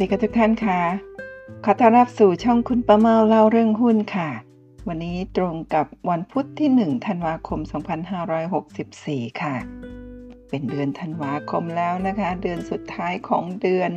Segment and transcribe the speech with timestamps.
[0.00, 0.80] ดีค่ะทุกท่านค่ะ
[1.64, 4.30] ขอต้อนรับสู่ช่องคุณประเมาเล่าเรื่องหุ้นค่ะ
[4.88, 7.60] วันนี้ตรงกับวันพุธที่ 1 ธันวาคม
[8.50, 9.56] 2564 ค่ะ
[10.48, 13.90] เป็นเดือนธันวาคมแล้วนะคะ เดือนสุดท้ายของเดือน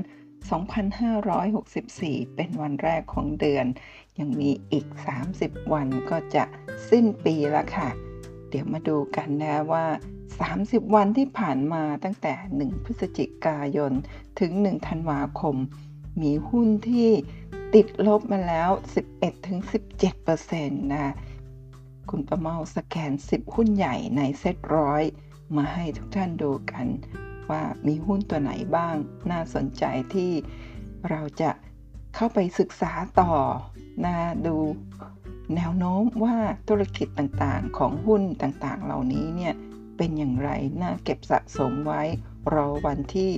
[1.56, 3.66] 2564 เป็นวันแรกของเดือน
[4.20, 4.86] ยังมีอีก
[5.30, 6.44] 30 วันก็จะ
[6.90, 7.90] สิ้นปีแล้วค่ะ
[8.50, 9.86] เดี๋ยวมาดูกันนะว่า
[10.42, 13.92] 30 วันที่ผ่านมาตั้งแต่ 1 พฤศจิกายน
[14.40, 15.58] ถึง 1 ธันวาคม
[16.22, 17.10] มีหุ้นที่
[17.74, 18.70] ติดลบมาแล้ว
[19.42, 21.14] 11-17%นะ
[22.10, 25.04] คุณประเมาสแกน 10 หุ้นใหญ่ในเซ็ตร้อย
[25.56, 26.88] มาให้ทุกท่านดูกัน
[27.50, 28.96] ว่ามีหุ้นตัวไหนบ้าง
[29.32, 30.32] น่าสนใจที่
[31.10, 31.52] เราจะ
[32.16, 33.34] เข้าไปศึกษาต่อ
[34.06, 34.56] นะดู
[35.56, 36.38] แนวโน้มว่า
[36.70, 39.54] ธุรกิจต่างๆ ของหุ้นต่างๆ เหล่านี้เนี่ย
[39.98, 40.50] เป็นอย่างไร
[40.82, 42.02] น่าเก็บสะสมไว้
[42.54, 43.32] รอวันที่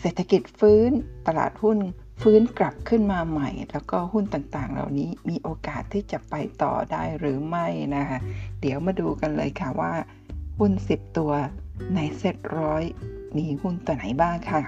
[0.00, 0.90] เศรษฐกิจฟื้น
[1.26, 1.78] ตลาดหุ้น
[2.22, 8.18] ฟื้นกลับขึ้นมาใหม่ แล้วก็หุ้นต่างๆ เหล่านี้มีโอกาสที่จะไปต่อได้หรือไม่นะคะ
[8.60, 9.94] เดี๋ยวมาดูกันเลยค่ะว่า
[10.58, 11.32] หุ้น 10 ตัว
[11.94, 12.82] ในเซ็ตร้อย
[13.36, 14.62] มีหุ้นตัวไหนบ้างค่ะ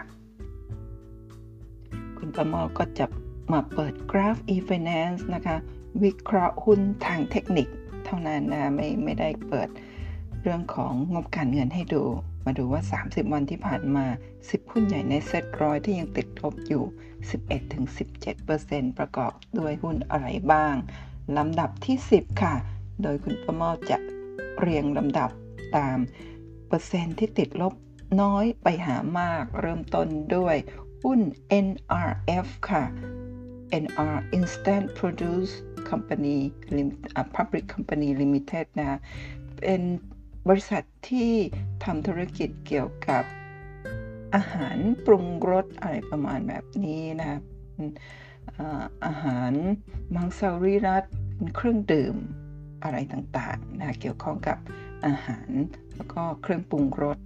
[2.19, 3.07] คุณประมอก็จะ
[3.53, 5.57] มาเปิดกราฟ e-finance นะคะ
[6.03, 7.69] วิเคราะห์หุ้นทางเทคนิค
[8.05, 9.69] เท่านั้นนะไม่ไม่ได้เปิด
[10.43, 12.05] เรื่องของงบการเงินให้ดู
[12.45, 14.07] มาดูว่า 30 วันที่ผ่านมา
[14.39, 16.85] 10 หุ้นใหญ่ในเซ็ตร้อยที่ยังติดลบอยู่
[17.71, 20.75] 11-17%ประกอบด้วยหุ้นอะไรบ้าง
[21.37, 22.55] ลำดับที่ 10 ค่ะ
[23.03, 23.99] โดยคุณประมาจะ
[24.59, 25.31] เรียงลำดับ
[25.77, 25.99] ตาม
[26.69, 27.75] เปอร์เซ็นต์ที่ติดลบ
[28.23, 30.57] น้อยไปหามาก เริ่มต้นด้วย
[31.05, 31.21] หุ้น
[31.67, 32.85] NRF ค่ะ
[33.83, 35.53] NR Instant Produce
[35.91, 36.39] Company
[37.37, 38.99] Public Company Limited นะ
[39.59, 39.83] เป็น
[40.49, 41.33] บริษัทที่
[41.85, 43.25] ทำธุรกิจเกี่ยวกับ
[44.35, 44.77] อาหาร
[45.07, 47.43] ปรุงรสอะไรประมาณแบบนี้นะครับ
[49.07, 49.53] อาหาร
[50.15, 51.05] มังสวิรัต
[51.57, 52.17] เครื่องดื่ม
[52.83, 54.59] อะไรต่างๆนะเกี่ยวข้องกับ
[55.07, 55.51] อาหาร
[55.97, 57.19] แล้วก็เครื่องปรุงรส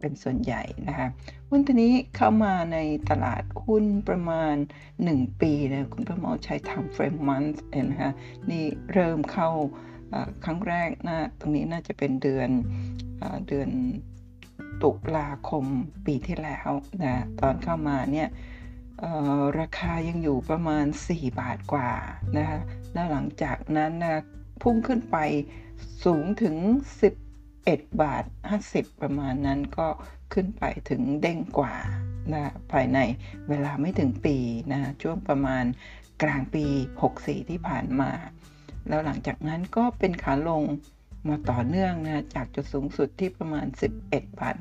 [0.00, 1.08] เป็นส่วนใหญ่นะคะ
[1.48, 2.78] หุ้นตัวนี้เข้ามาใน
[3.10, 4.54] ตลาดหุ้นประมาณ
[4.98, 8.12] 1 ปีนะคุณประมอใช้ทำเฟรมมันส์นะคะ
[8.50, 9.50] นี่เริ่มเข้า
[10.44, 12.50] ครั้งแรกนะตรงนี้น่าจะเป็นเดือน
[13.48, 13.70] เดือน
[14.82, 15.64] ตุลาคม
[16.06, 16.70] ปีที่แล้ว
[17.04, 18.28] นะตอนเข้ามาเนี่ย
[19.60, 21.90] ราคายังอยู่ประมาณ 4 บาทกว่า
[22.36, 22.60] นะคะ
[22.92, 24.22] แล้วหลังจากนั้นนะ
[24.62, 25.16] พุ่งขึ้นไป
[26.04, 26.56] สูงถึง
[27.28, 28.24] 11 บาท
[28.62, 29.88] 50 ประมาณนั้นก็
[30.34, 31.74] ขึ้นไปถึงเด้งกว่า
[32.32, 32.98] นะภายใน
[33.48, 34.36] เวลาไม่ถึงปี
[34.72, 35.64] นะช่วงประมาณ
[36.22, 36.64] กลางปี
[37.08, 38.10] 64 ที่ผ่านมา
[38.88, 40.62] แล้วหลังจากนั้นก็เป็นขาลง
[41.28, 43.66] มาต่อเนื่องนะจากจุดสูงสุดที่ประมาณ
[44.04, 44.56] 11 บาท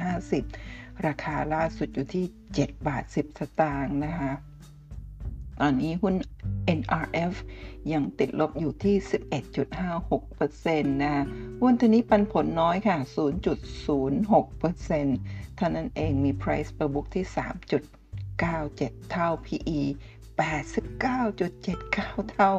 [0.49, 4.31] 50 ราคาล่าสุดอยู่ที่ 7 บาท 10 สตางค์นะคะ
[5.59, 6.15] ตอนนี้หุ้น
[6.79, 7.33] NRF
[7.93, 8.95] ยังติดลบอยู่ที่
[9.99, 11.23] 11.56%นะ
[11.61, 12.97] หุ้นตัวนี้ปันผลน้อยค่ะ
[13.87, 17.25] 0.06%เท่านั้นเองมี price per book ที่
[18.19, 19.79] 3.97 เท่า PE
[20.41, 22.51] 89.79 เท่า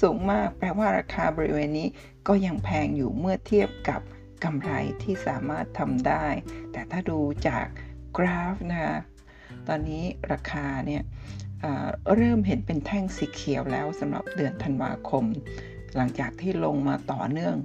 [0.00, 1.88] สูงมากแปลว่าราคาบริเวณนี้
[2.28, 4.00] ก็ยังแพงอยู่เมื่อเทียบกับ
[4.44, 4.72] กำไร
[5.02, 6.26] ที่สามารถทำได้
[6.72, 7.18] แต่ถ้าดู
[7.48, 7.66] จาก
[8.16, 8.96] กราฟนะคะ
[9.68, 11.02] ตอนนี้ราคาเนี่ย
[12.14, 15.24] เริ่มเห็นเป็นแท่งสีเขียวแล้วสำหรับเดือนธันวาคม
[15.96, 17.56] หลังจากที่ลงมาต่อเนื่อง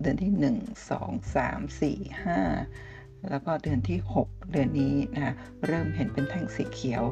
[0.00, 1.84] เดือนที่ 1 2 3 4
[2.24, 2.95] 5
[3.30, 5.34] แล้วก็เดือนที่ 6 เดือนนี้นะ
[5.66, 7.02] เริ่มเห็นเป็นแท่งสีเขียว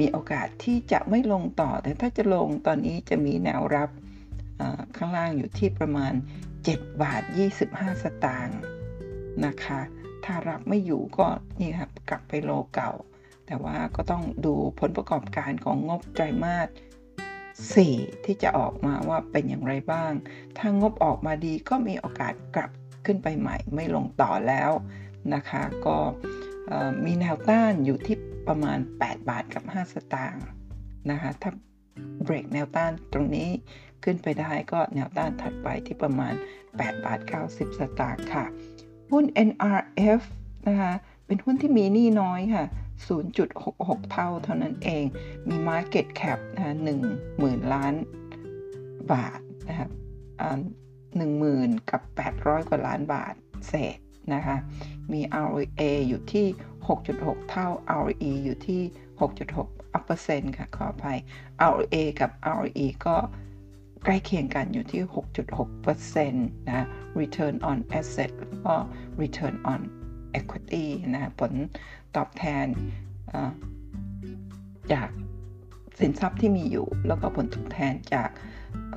[0.00, 3.90] มีโอกาสที่จะไม่ลงต่อ แต่ถ้าจะลงตอนนี้จะมีแนวรับ
[4.96, 6.12] ข้างล่างอยู่ที่ประมาณ
[6.56, 7.22] 7 บาท
[7.62, 8.58] 25 สตางค์
[9.46, 9.80] นะคะ
[10.24, 11.26] ถ้ารับไม่อยู่ก็
[11.60, 12.92] นี่ครับกลับไปโลเก่า
[13.46, 16.68] แต่ว่าก็ต้องดูผลประกอบการของงบไตรมาส
[17.86, 20.12] 4ที่จะออกมาว่าเป็นอย่างไรบ้าง
[20.58, 22.70] ถ้างบออกมาดีก็มีโอกาสกลับ
[23.06, 24.70] ขึ้นไปใหม่ไม่ลงต่อแล้ว
[25.34, 25.98] นะคะ ก็
[27.04, 28.16] มีแนวต้านอยู่ที่
[28.48, 30.44] ประมาณ 8 บาทกับ 5 สตางค์
[31.10, 31.50] นะคะ ถ้า
[32.22, 33.48] เบรกแนวต้านตรงนี้
[34.04, 36.34] ขึ้นไปได้ก็แนวต้านถัดไปที่ประมาณ
[36.68, 37.20] 8 บาท
[37.50, 38.44] 90 สตางค์ค่ะ
[39.12, 40.22] หุ้น NRF
[40.68, 40.92] นะคะ
[41.26, 42.64] เป็นหุ้นที่มีหนี้น้อยค่ะ
[43.38, 45.04] 0.66 เท่าเท่านั้นเอง
[45.48, 46.74] มี Market Cap นะ
[47.06, 47.94] 1หมื่นล้าน
[49.12, 49.90] บาทนะครับ
[51.16, 52.02] หนึ่งหมื่นกับ
[52.34, 53.34] 800 กว่าล้านบาท
[53.68, 53.98] เศษ
[54.34, 54.56] นะคะ
[55.12, 56.46] มี ROA อยู่ที่
[56.98, 57.68] 6.6 เท่า
[58.00, 58.82] ROE อยู่ที่
[59.20, 61.18] 6.6เปอร์เซ็นต์ค่ะ ขออภัย
[61.70, 63.16] ROA กับ ROE ก็
[64.04, 65.02] ใกล้เคียงกันอยู่ที่
[65.42, 66.86] 6.6เปอร์เซ็นต์นะ
[67.20, 68.74] Return on Asset แล้วก็
[69.20, 69.80] Return on
[70.38, 70.84] Equity
[71.14, 71.52] นะ ผล
[72.16, 72.66] ตอบแทน
[74.92, 75.08] จาก
[76.00, 78.30] สินทรัพย์ที่มีอยู่ แล้วก็ผลตอบแทนจาก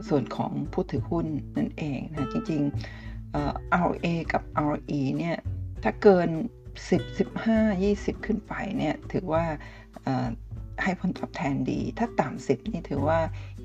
[0.10, 1.25] ส่วนของผู้ถือหุ้น
[1.57, 3.05] นั่นเองนะ จริง ๆ
[3.88, 5.38] RA กับ RE เนี่ย
[5.84, 6.30] ถ้าเกิน
[6.90, 7.02] 10
[7.44, 9.46] 15 20 ขึ้นไปเนี่ย ถือว่า
[10.84, 13.20] ให้ผลตอบแทนดี ถ้าต่ำ10นี่ถือว่า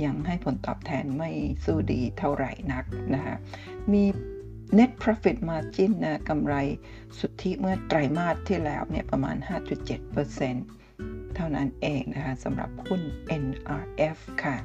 [0.05, 1.31] ยังให้ผลตอบแทนไม่
[1.64, 2.84] สู้ดีเท่าไหร่นัก
[3.14, 3.37] นะคะ
[3.93, 4.05] มี
[4.78, 6.55] net profit margin นะกำไร
[7.19, 9.37] สุทธิเมื่อไตรมาสที่แล้วเนี่ยประมาณ
[10.20, 13.02] 5.7%เท่านั้นเองนะคะสำหรับหุ้น
[13.44, 14.56] NRF ค่ะ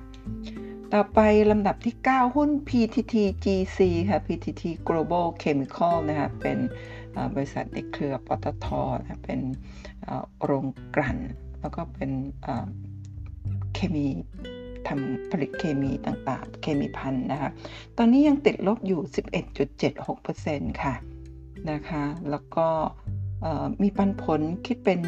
[1.00, 1.22] ต่อไป
[1.52, 3.16] ลำดับที่ 9 หุ้น PTT
[3.46, 6.58] GC ค่ะ PTT Global Chemical นะคะเป็น
[7.34, 8.68] บริษัทในเครือปตท
[9.00, 9.40] นะเป็น
[10.44, 10.66] โรง
[10.96, 11.18] กลั่น
[11.60, 12.12] แล้วก็เป็น
[13.74, 14.08] เคมี
[14.88, 17.50] ทำผลิตเคมีต่างๆ เคมีพันนะคะ
[17.98, 19.02] ตอนนี้ยังติดลบอยู่
[19.72, 20.96] 11.76%ค่ะ
[21.72, 22.68] นะคะ แล้วก็
[23.82, 25.00] มีปันผลคิดเป็น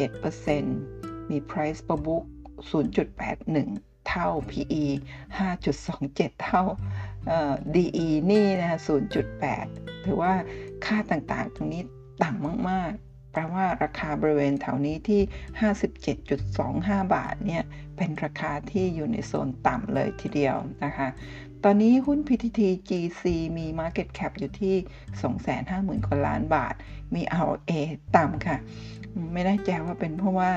[0.00, 2.24] 1.77%มี price per book
[2.70, 4.84] 0.81 เท่า PE
[5.68, 6.62] 5.27 เท่า
[7.74, 8.78] DE นี่นะคะ
[9.42, 10.32] 0.8 ถือว่า
[10.84, 11.82] ค่าต่างๆ ตรงนี้
[12.22, 15.20] ต่ำมากๆ แปลว่าราคาบริเวณแถวนี้ที่
[16.36, 17.62] 57.25 บาทเนี่ย
[17.96, 21.08] เป็นราคาที่อยู่ในโซนต่ำเลยทีเดียวนะคะ
[21.64, 23.22] ตอนนี้หุ้น PTT GC
[23.58, 24.76] มี Market Cap อยู่ที่
[25.42, 26.74] 250,000กว่าล้านบาท
[27.14, 27.72] มี ROA
[28.16, 28.58] ต่ำค่ะ
[29.32, 30.50] ไม่แน่ใจว่าเป็นเพราะว่า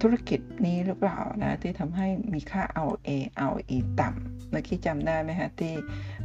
[0.00, 3.08] ธุรกิจนี้หรือเปล่านะที่ทำให้มีค่า ROA
[3.48, 5.74] ROE ต่ำเมื่อกี้จำได้ไหมคะที่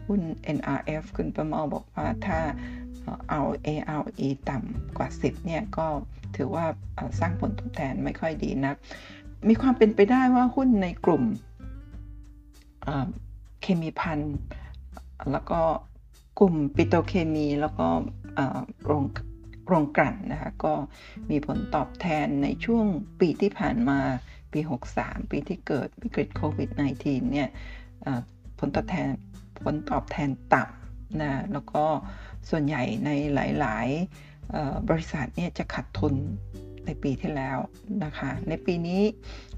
[0.07, 0.21] หุ้น
[0.57, 2.39] NRF คุณประมาบอกว่าถ้า
[3.39, 3.69] ROA
[3.99, 5.87] ROE ต่ำกว่า 10เนี่ยก็
[6.35, 6.65] ถือว่า
[7.19, 8.75] สร้างผลตอบแทนไม่ค่อยดีนัก
[9.49, 11.23] มีความเป็นไปได้ว่าหุ้นในกลุ่ม
[13.61, 14.19] เคมีพัน
[15.31, 15.61] แล้วก็
[16.39, 17.87] กลุ่มปิโตเคมีแล้วก็
[18.85, 19.03] โรง
[19.67, 20.73] โรงกลั่นนะคะก็
[21.29, 22.85] มีผลตอบแทนในช่วง
[23.19, 23.99] ปีที่ผ่านมา
[24.53, 24.59] ปี
[24.95, 26.69] 63 ปีที่เกิดวิกฤตโควิด
[27.01, 27.49] -19 เนี่ย
[28.59, 29.09] ผลตอบแทน
[29.63, 31.83] ผลตอบแทนต่ำนะแล้วก็
[32.49, 33.87] ส่วนใหญ่ในหลาย
[34.33, 36.15] ๆ บริษัทเนี่ยจะขาดทุน
[36.85, 37.57] ในปีที่แล้ว
[38.03, 39.01] นะคะ ในปีนี้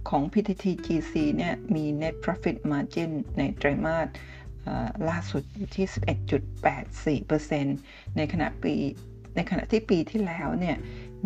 [0.10, 4.08] ของ PTT GC เนี่ยมี net profit margin ในไตรมาส
[5.10, 5.86] ล่าสุดอยู่ที่
[7.24, 8.76] 11.84%ในขณะปี
[9.36, 10.78] ในขณะที่ปีที่แล้วเนี่ย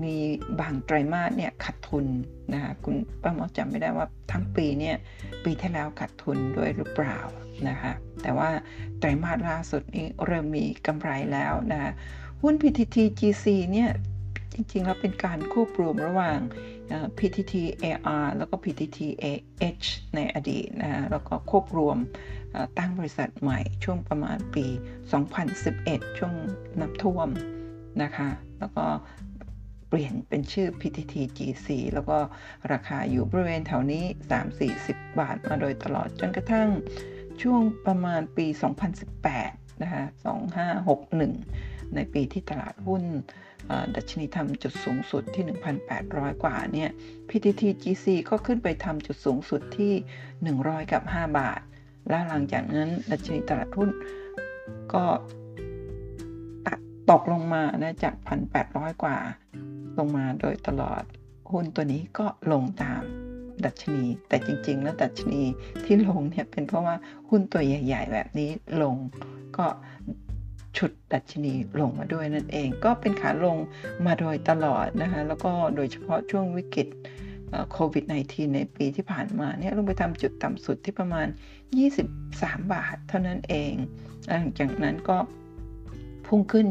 [0.04, 0.16] มี
[0.60, 2.06] บางไตรมาสเนี่ยขาดทุน
[2.54, 4.96] นะคะคุณป้าหมอจำไม่ได้ว่าทั้งปีเนี่ย
[5.44, 7.20] ปีที่แล้วขาดทุนด้วยหรือเปล่า
[7.70, 8.50] นะคะแต่ว่า
[9.00, 11.94] ไตรมาสล่าสุดนี้เริ่มมีกำไรแล้วนะ
[12.42, 13.90] หุ้น PTT GC เนี่ย
[14.54, 16.40] จริงๆแล้วเป็นการควบรวมระหว่าง
[17.18, 17.54] PTT
[17.84, 21.98] AR แล้วก็ PTT AH ในอดีตนะแล้วก็ควบรวม
[22.78, 24.66] ตั้งบริษัทใหม่ช่วงประมาณปี
[25.42, 26.34] 2011 ช่วง
[26.80, 27.30] น้ำท่วม
[28.04, 28.86] นะคะ แล้วก็
[29.90, 32.18] เปลี่ยนเป็นชื่อ PTT GC แล้วก็
[32.72, 34.04] ราคาอยู่บริเวณแถวนี้
[34.62, 36.70] 3-40 บาทมาโดยตลอดจนกระทั่ง
[37.42, 38.48] ช่วงประมาณปี
[39.14, 40.04] 2018 นะคะ
[41.20, 43.04] 2561 ในปีที่ตลาดหุ้น
[43.96, 45.46] ดัชนีทำจุดสูงสุดที่
[45.94, 46.90] 1,800 กว่าเนี่ย
[47.30, 49.94] PTT GC ก็ขึ้นไปทำจุดสูงสุดที่
[50.44, 51.62] 100 กับ 5 บาท
[52.10, 53.90] และหลังจากนั้นดัชนีตลาดหุ้น
[54.94, 55.04] ก็
[57.12, 58.14] ตกลงมานะจาก
[58.58, 59.18] 1,800 กว่า
[59.98, 61.04] ลงมาโดยตลอด
[61.52, 63.02] หุ้นตัวนี้ก็ลงตาม
[63.66, 65.44] ดัชนี แต่จริงๆ แล้วดัชนี
[65.86, 66.96] ที่ลงเนี่ยเป็นเพราะว่า
[67.30, 68.50] หุ้นตัวใหญ่ ๆ แบบนี้
[68.82, 68.96] ลง
[69.58, 69.66] ก็
[70.78, 73.58] ชุดดัชนีลงมาด้วยนั่นเอง ก็เป็นขาลง
[74.06, 76.88] มาโดยตลอดนะคะแล้วก็โดยเฉพาะช่วงวิกฤต
[77.72, 81.28] โควิด -19 ในปีที่ผ่านมาเนี่ยลงไปทำจุดต่ำสุดที่ประมาณ
[82.00, 83.74] 23 บาทเท่านั้นเอง
[84.28, 85.18] หลังจากนั้นก็
[86.26, 86.68] พุ่งขึ้น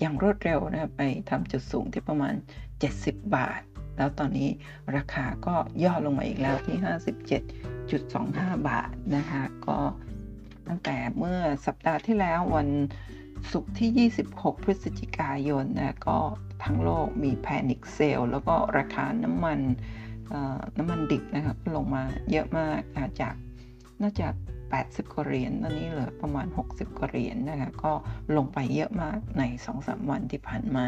[0.00, 2.34] อย่างรวดเร็วนะไปทำจุดสูงที่ประมาณ
[2.84, 3.60] 70 บาท
[3.96, 4.48] แล้วตอนนี้
[4.96, 5.54] ราคาก็
[5.84, 6.76] ย่อลงมาอีกแล้วที่
[7.98, 9.78] 57.25 บาทนะคะ ก็
[10.68, 12.68] ตั้งแต่เมื่อสัปดาห์ที่แล้ววัน
[13.52, 16.18] ศุกร์ที่ 26 พฤศจิกายนนะก็
[16.64, 19.60] ทั้งโลกมีแพนิคเซลแล้วก็ราคาน้ำมัน
[20.78, 22.78] น้ำมันดิบนะครับลงมาเยอะมาก
[23.20, 23.34] จาก
[24.02, 24.28] น่าจะ
[24.74, 27.92] 80กว่าเหรียญตอนนี้เหลือประมาณ 60กว่าเหรียญนะคะก็
[28.36, 29.42] ลงไปเยอะมากใน
[29.76, 30.86] 2-3 วันที่ผ่านมา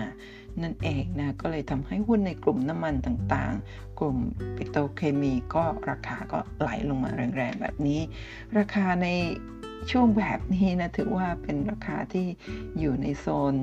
[0.63, 4.17] นั่นเองนะก็เลยทำให้หุ้นในกลุ่มน้ำมันต่างๆ กลุ่ม
[4.57, 8.01] ปิโตรเคมีก็ราคาก็ไหลลงมาแรงๆ แบบนี้
[8.59, 9.09] ราคาใน
[9.91, 12.27] ช่วงแบบนี้นะถือว่าเป็นราคาที่
[12.79, 13.55] อยู่ในโซน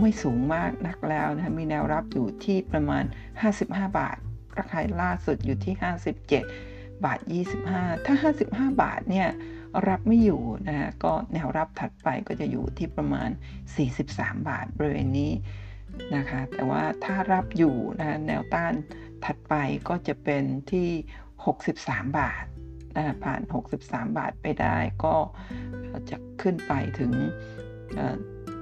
[0.00, 3.04] ไม่สูงมากนักแล้วนะมีแนวรับอยู่ที่ประมาณ
[3.50, 4.16] 55 บาท
[4.58, 6.69] ราคาล่าสุดอยู่ที่ 57
[7.04, 7.20] บาท
[7.66, 8.14] 25 ถ้า
[8.46, 9.28] 55 บาทเนี่ย
[9.88, 13.30] รับไม่อยู่นะฮะก็แนวรับถัดไปก็จะอยู่ที่ประมาณ
[13.88, 15.32] 43 บาทบริเวณนี้
[16.16, 18.72] นะคะแต่ว่าถ้ารับอยู่นะแนวต้าน
[19.24, 19.54] ถัดไป
[19.88, 20.88] ก็จะเป็นที่
[21.54, 22.44] 63 บาท
[22.96, 23.40] นะผ่าน
[23.78, 25.14] 63 บาทไปได้ก็
[26.10, 27.12] จะขึ้นไปถึง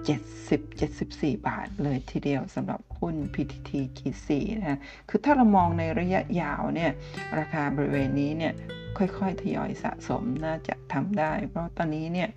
[0.09, 6.93] 70 74 บาทเลยทีเดียวสำหรับหุ้น PTTGC นะคือถ้าเรามองในระยะยาวเนี่ย
[7.39, 8.53] ราคาบริเวณนี้เนี่ย
[8.99, 12.29] ค่อยๆ ทยอยสะสมน่าจะทำได้ เพราะตอนนี้เนี่ย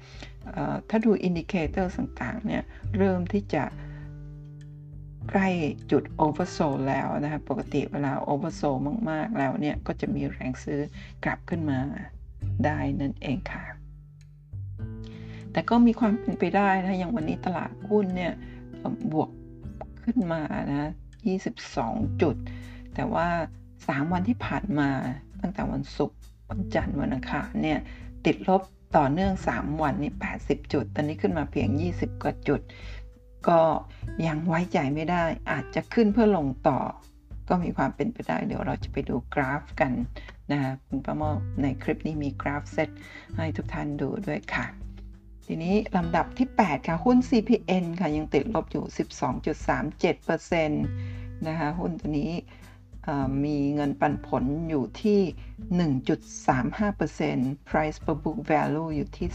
[0.90, 2.64] ถ้าดู indicator ต่างๆเนี่ย
[2.98, 3.64] เริ่มที่จะ
[5.30, 5.50] ใกล้
[5.92, 8.76] จุด oversold แล้วนะคะ ปกติเวลา oversold
[9.10, 10.80] มากๆแล้วเนี่ย ก็จะมีแรงซื้อ
[11.26, 11.80] กลับขึ้นมา
[12.66, 13.64] ได้นั่นเองค่ะ
[15.54, 18.34] แต่ก็มีความเป็นไปได้นะอย่างวันนี้ตลาดหุ้นเนี่ย
[19.12, 19.30] บวก
[20.04, 20.42] ขึ้นมา
[20.72, 20.92] นะ
[21.54, 22.36] 22 จุด
[22.96, 23.28] แต่ว่า
[23.72, 24.90] 3 วันที่ผ่านมา
[25.42, 26.18] ตั้งแต่วันศุกร์
[26.50, 27.80] วันจันทร์วันอังคารเนี่ย
[28.26, 28.62] ติดลบ
[28.98, 32.62] ต่อเนื่อง 3 วันนี่80 จุด ตอนนี้ขึ้นมาเพียง 20 กว่าจุด
[33.48, 33.60] ก็
[34.28, 36.80] ยังไว้ใจไม่ได้ อาจจะขึ้นเพื่อลงต่อ
[37.50, 39.92] ก็มีความเป็นไปได้ เดี๋ยวเราจะไปดูกราฟกัน
[40.52, 41.30] นะคะคุณประมอ
[41.62, 42.90] ในคลิปนี้มีกราฟเซต
[43.38, 44.66] ให้ทุกท่านดูด้วยค่ะ
[45.54, 48.86] ทีนี้ลำดับที่ 8 ค่ะ หุ้น CPN ค่ะ ยังติดลบอยู่
[50.12, 50.68] 12.37%
[51.48, 52.32] นะคะ หุ้นตัวนี้
[53.46, 55.20] มีเงินปันผลอยู่ที่
[55.80, 59.28] 1.35% price per book value อยู่ที่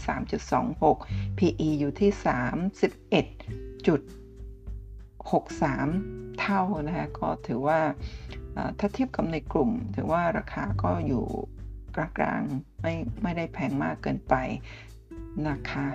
[0.65, 2.11] 3.26 PE อยู่ที่
[5.29, 7.79] 31.63 เท่านะคะ ก็ถือว่า
[8.79, 11.25] ถ้าเทียบกับในกลุ่ม ถือว่าราคาก็อยู่
[11.95, 12.93] กลางๆไม่
[13.23, 14.35] ไม่ได้แพงมากเกินไป
[15.47, 15.87] นะคะ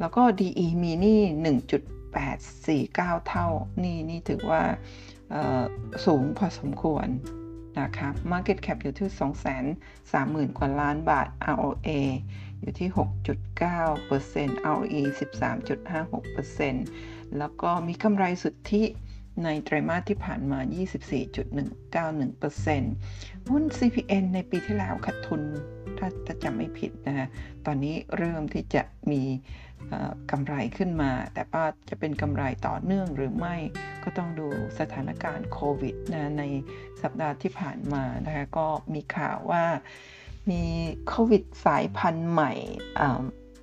[0.00, 1.20] แล้วก็ DE มีนี่
[2.04, 3.48] 1.849 เท่า
[3.82, 4.62] นี่นี่ถือว่า
[6.06, 7.08] สูงพอสมควร
[7.80, 9.08] นะคะ Market Cap อยู่ที่
[10.50, 11.88] 230,000 กว่าล้านบาท ROA
[12.60, 18.84] อยู่ที่ 6.9% ROE 13.56%แล้วก็มีกำไรสุทธิ
[19.44, 20.68] ในไตรมาสที่ผ่านมา 24.191%
[23.52, 25.42] หุ้น CPN ในปีที่แล้วขาดทุน
[25.98, 27.28] ถ้าจะจำไม่ผิดนะฮะ
[27.66, 29.22] ตอนนี้เริ่มที่จะมี
[30.30, 33.56] กำไรขึ้นมา แต่ว่าจะเป็นกำไรต่อเนื่องหรือไม่
[34.04, 34.48] ก็ต้องดู
[34.80, 36.44] สถานการณ์โควิดนะใน
[37.02, 39.64] สัปดาห์ที่ผ่านมานะคะก็มีข่าวว่า
[40.50, 40.62] มี
[41.08, 42.52] โควิดสายพันธุ์ใหม่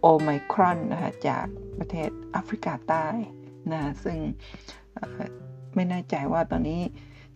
[0.01, 1.45] โอไมครอนนะคะจาก
[1.79, 3.07] ประเทศแอฟริกาใต้
[3.71, 4.17] นะซึ่ง
[5.75, 6.81] ไม่แน่ใจว่าตอนนี้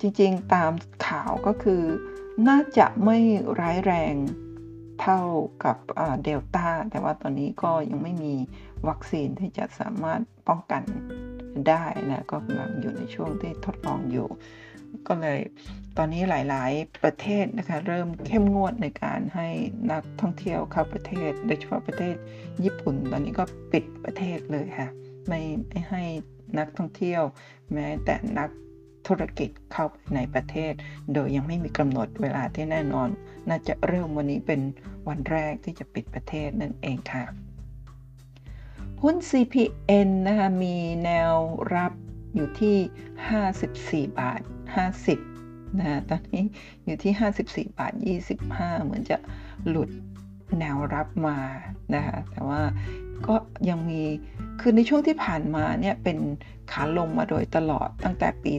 [0.01, 0.71] จริงๆตาม
[1.07, 1.83] ข่าวก็คือ
[2.45, 3.17] น่าจะไม่
[3.59, 4.15] ร้ายแรง
[5.01, 5.19] เท่า
[5.63, 5.77] กับ
[6.23, 8.35] เดลต้าแต่ว่าตอนนี้ก็ยังไม่มี
[8.87, 10.83] วัคซีนที่จะสามารถป้องกัน
[11.67, 14.27] ได้นะก็กำลังอยู่ในช่วงที่ทดลองอยู่
[15.07, 15.39] ก็เลย
[15.97, 19.47] ตอนนี้หลายๆประเทศนะคะเริ่มเข้มงวดในการให้
[19.91, 22.15] นักท่องเที่ยวเข้าประเทศ โดยเฉพาะประเทศ
[22.63, 24.89] ญี่ปุ่น ตอนนี้ก็ปิดประเทศเลยค่ะ
[25.27, 26.03] ไม่ไม่ให้
[26.57, 27.21] นักท่องเที่ยว
[27.73, 28.49] แม้แต่นัก
[29.07, 30.73] ธุรกิจเข้าไปในประเทศ
[31.13, 33.09] โดยยังไม่มีกำหนดเวลาที่แน่นอน
[33.49, 34.61] น่าจะเริ่มวันนี้เป็น
[35.07, 37.23] วันแรกที่จะปิดประเทศนั่นเองค่ะ
[39.01, 41.33] หุ้น CPN นะคะมีแนว
[41.75, 41.93] รับ
[42.35, 44.41] อยู่ที่ 54 บาท
[45.09, 46.43] 50นะตอนนี้
[46.85, 47.93] อยู่ที่ 54 บาท
[48.39, 49.17] 25 เหมือนจะ
[49.67, 49.89] หลุด
[50.59, 51.39] แนวรับมา
[51.95, 52.61] นะคะแต่ว่า
[53.27, 53.35] ก็
[53.69, 54.01] ยังมี
[54.59, 56.17] คือในช่วงที่ผ่านมาเนี่ยเป็น
[56.71, 58.53] ขาลงมาโดยตลอดตั้งแต่ปี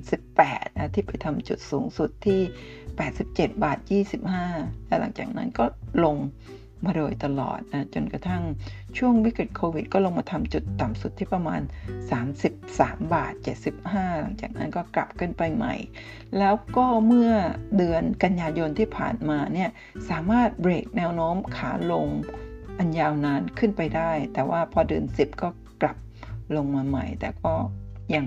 [0.00, 2.40] 2018นะที่ไปทำจุดสูงสุดที่
[3.00, 3.78] 87 บาท
[4.32, 5.64] 25 และหลังจากนั้นก็
[6.04, 6.16] ลง
[6.84, 8.42] มาโดยตลอดนะจนกระทั่ง
[8.98, 11.60] ช่วงวิกฤตโควิด ก็ลงมาทำจุดต่ำสุดที่ประมาณ
[12.36, 13.32] 33 บาท
[13.78, 15.74] 75 หลังจากนั้นก็กลับขึ้นไปใหม่
[16.38, 17.32] แล้วก็เมื่อ
[17.76, 19.70] เดือนกันยายนที่ผ่านมาเนี่ย
[20.10, 22.06] สามารถเบรกแนวโน้มขาลง
[22.78, 25.48] อันยาวนานขึ้นไปได้ แต่ว่าพอเดือน 10 ก็
[25.82, 25.96] กลับ
[26.56, 27.54] ลงมาใหม่ แต่ก็
[28.14, 28.26] ยัง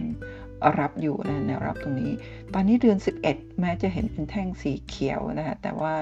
[0.79, 2.11] รับอยู่นะแนวรับตรงนี้
[2.53, 5.93] ตอนนี้เดือน 11 แม้จะเห็นเป็นแท่งสีเขียวนะคะแต่ว่า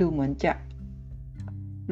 [0.00, 0.52] ดูเหมือนจะ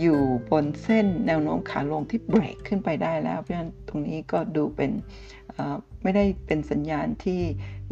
[0.01, 4.91] อยู่บนเส้นแนวโน้มขาลงที่เบรกขึ้นไปได้แล้ว เพราะฉะนั้นตรงนี้ก็ดูเป็น
[6.03, 7.41] ไม่ได้เป็นสัญญาณที่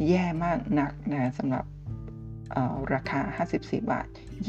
[0.09, 1.65] แย่มากนักนะสำหรับ
[2.95, 3.21] ราคา
[3.53, 4.07] 54 บาท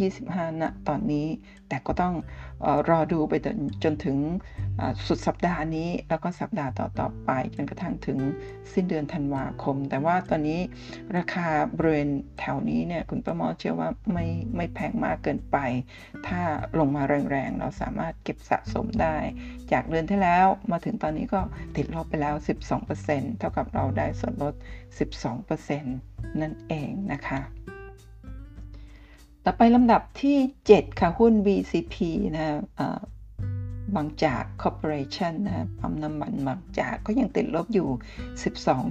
[0.07, 1.27] 25ณตอนนี้
[1.69, 2.15] แต่ก็ต้อง
[2.65, 4.17] อรอดูไปจนจนถึง
[5.07, 8.19] สุดสัปดาห์นี้ แล้วก็สัปดาห์ต่อๆไป จนกระทั่งถึง
[8.73, 10.59] สิ้นเดือนธันวาคม แต่ว่าตอนนี้
[11.17, 14.25] ราคาบริเวณแถวนี้เนี่ย คุณประมอเชื่อว่าไม่
[14.55, 15.57] ไม่แพงมากเกินไป
[16.27, 16.41] ถ้า
[16.79, 19.17] ลงมาแรงๆ เราสามารถเก็บสะสมได้
[19.71, 21.41] จากเดือนที่แล้วมาถึงตอนนี้ก็
[21.75, 22.35] ติดลบไปแล้ว
[22.87, 24.53] 12%เท่ากับเราได้ส่วนลด
[25.27, 25.81] 12%
[26.41, 27.41] นั่นเองนะคะ
[29.49, 30.37] ต่อไปลำดับที่
[30.69, 31.95] 7 ค่ะ หุ้น BCP
[32.35, 32.43] นะ
[33.95, 37.87] บางจาก Corporation นะปั๊มน้ำมันบางจากก็ยังติดลบอยู่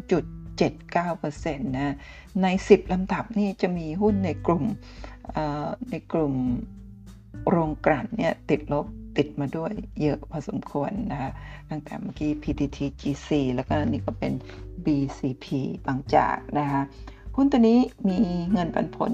[0.02, 1.94] 12.79%นะ
[2.42, 4.64] ใน 10 ลำดับนี่จะมีหุ้นในกลุ่ม
[5.90, 6.34] ในกลุ่ม
[7.48, 8.86] โรงกลั่นเนี่ยติดลบ
[9.16, 9.72] ติดมาด้วย
[10.02, 11.30] เยอะพอสมควรนะคะ
[11.70, 14.32] ตั้งแต่เมื่อกี้ PTT GC แล้วก็นี่ก็เป็น
[14.84, 15.46] BCP
[15.86, 16.82] บางจากนะคะ
[17.36, 17.78] หุ้นตัวนี้
[18.08, 18.18] มี
[18.52, 19.10] เงินปันผล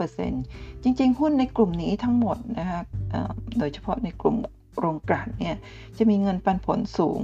[0.00, 2.80] 1.65%จริง ๆ หุ้นในกลุ่มนี้ทั้งหมดนะคะ
[3.58, 4.36] โดยเฉพาะในกลุ่ม
[4.78, 5.56] โรงกลั่นเนี่ย
[5.98, 7.20] จะมีเงินปันผลสูง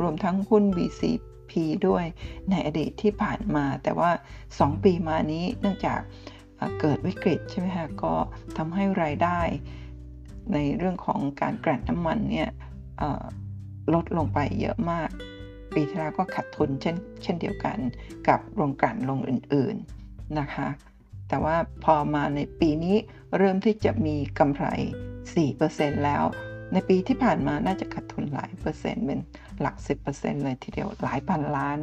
[0.00, 1.52] รวมทั้งหุ้น BCP
[1.88, 2.04] ด้วย
[2.50, 4.10] ในอดีตที่ผ่านมา แต่ว่า
[4.48, 6.00] 2 ปีมานี้เนื่องจาก
[6.80, 8.12] เกิดวิกฤตใช่ไหมคะก็
[8.56, 9.40] ทำให้รายได้
[10.54, 12.48] ในเรื่องของการกลั่นน้ำมันเนี่ย
[13.94, 15.10] ลดลงไปเยอะมาก
[15.74, 17.78] ปีที่แล้วก็ขาดทุนเช่นเช่นเดียวกัน
[18.28, 20.68] กับโรงกลั่นโรงอื่นๆนะคะ
[21.28, 22.96] แต่ว่าพอมาในปีนี้
[23.36, 24.66] เริ่มที่จะมีกำไร
[25.34, 26.24] 4%แล้ว
[26.72, 29.20] ในปีที่ผ่านมาน่าจะขาดทุนหลายเปอร์เซ็นต์เป็น
[29.60, 29.76] หลัก
[30.10, 31.78] 10%เลยทีเดียวหลายพันล้าน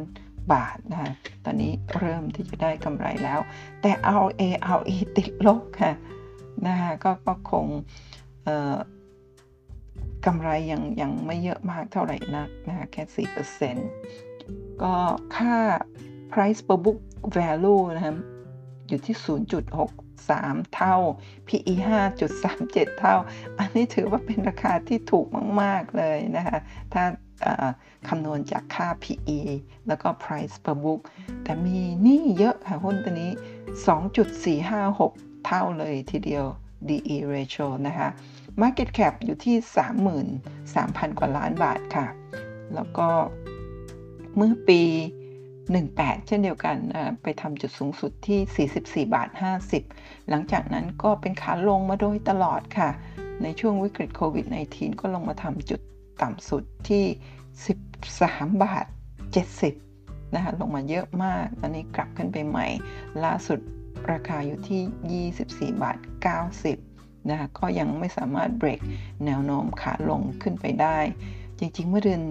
[0.52, 1.12] บาทนะคะ
[1.44, 3.40] ตอนนี้เริ่มที่จะได้กำไรแล้ว
[3.82, 3.90] แต่
[4.24, 4.42] RA
[4.78, 5.92] RE ติดลบค่ะ
[6.66, 7.66] นะคะกก็คง
[10.26, 13.26] กำไรยังยังไม่เยอะมากเท่าไหร่นักนะคะแค่
[13.78, 14.94] 4%ก็
[15.36, 15.56] ค่า
[16.32, 16.98] price per book
[17.36, 18.16] value นะครับ
[18.88, 19.16] อยู่ที่
[19.94, 20.96] 0.63 เท่า
[21.48, 21.74] PE
[22.36, 23.14] 5.37 เท่า
[23.58, 25.26] อันนี้ถือว่าเป็นราคาที่ถูก
[25.62, 26.58] มาก ๆ เลยนะคะ
[26.92, 27.04] ถ้า
[28.08, 29.40] คำนวณจากค่า PE
[29.88, 31.00] แล้วก็ price per book
[31.44, 33.30] แต่มีนี้เยอะค่ะหุ้นตัวนี้
[34.58, 36.44] 2.456 เท่าเลยทีเดียว
[36.88, 38.08] DE ratio นะคะ
[38.62, 39.56] Market Cap อยู่ที่
[40.36, 42.06] 33,000 กว่าล้านบาทค่ะ
[42.74, 43.08] แล้วก็
[44.36, 44.82] เมื่อปี
[45.54, 46.76] 18 เช่นเดียวกัน
[47.22, 49.28] ไปทำจุดสูงสุดที่ 44 บาท
[49.80, 52.90] 50 หลังจากนั้นก็เป็นขาลงมาโดยตลอดค่ะ
[53.42, 55.80] ในช่วงวิกฤตโควิด -19 ก็ลงมาทำจุด
[56.22, 57.04] ต่ำสุดที่
[57.84, 58.84] 13 บาท
[59.58, 62.66] 70 นะคะ ลงมาเยอะมาก ตอนนี้กลับขึ้นไปใหม่
[63.24, 63.60] ล่าสุด
[64.10, 65.98] ราคาอยู่ที่ 24 บาท
[66.44, 66.87] 90
[67.30, 68.80] นะคะก็ยังไม่สามารถเบรก
[69.24, 70.98] แนวโน้มขาลงขึ้นไปได้
[71.58, 72.22] จริงๆ เมื่อเดือน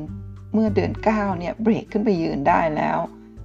[0.54, 3.00] เมื่อเดือน9เนี่ยเบรกขึ้นไปยืนได้แล้ว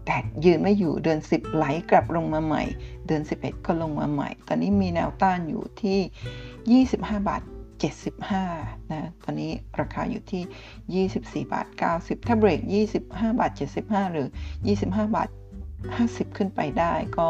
[0.07, 2.65] แต่ยืนไม่อยู่เดือน 10 ไหลกลับลงมาใหม่
[3.07, 7.43] เดือน 11 ก็ลงมาใหม่ ตอนนี้มีแนวต้านอยู่ที่ 25 บาท
[8.17, 11.07] 75 นะ ตอนนี้ราคาอยู่ที่
[11.45, 12.61] 24 บาท 90 ถ้าเบรก
[12.99, 14.29] 25 บาท 75 หรือ
[14.77, 15.29] 25 บาท
[15.83, 17.29] 50 ขึ้นไปได้ก็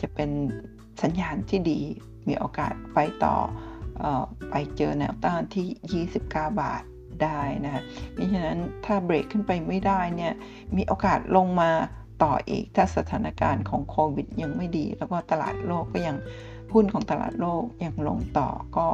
[0.00, 0.30] จะเป็น
[1.02, 1.80] สัญญาณที่ดี
[2.28, 3.36] มีโอกาสไปต่อ
[4.02, 4.04] อ
[4.50, 6.82] ไปเจอแนวต้านที่ 29 บาท
[7.22, 10.32] ได้นะเพราะฉะนั้นถ้าเบรกขึ้นไปไม่ได้เนี่ย
[10.76, 11.70] มีโอกาสลงมา
[12.22, 16.16] ต่ออีกถ้าสถานการณ์ของโควิดยังไม่ดี แล้วก็ตลาดโลกก็ยัง
[16.72, 18.88] หุ้นของตลาดโลกยังลงต่อก็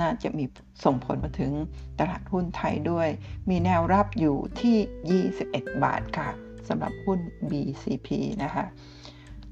[0.00, 0.44] น่าจะมี
[0.84, 1.52] ส่งผลมาถึง
[2.00, 3.08] ตลาดหุ้นไทยด้วย
[3.50, 6.28] มีแนวรับอยู่ที่ 21 บาทค่ะ
[6.68, 7.18] สำหรับหุ้น
[7.50, 8.08] BCP
[8.42, 8.64] นะคะ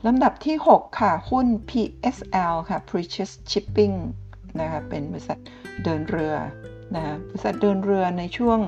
[0.06, 3.96] ลำดับที่ 6 ค่ะ หุ้น PSL ค่ะ Precious Shipping
[4.60, 5.38] นะคะเป็นบริษัท
[5.84, 6.34] เดินเรือ
[6.94, 8.58] นะคะบริษัทเดินเรือในช่วง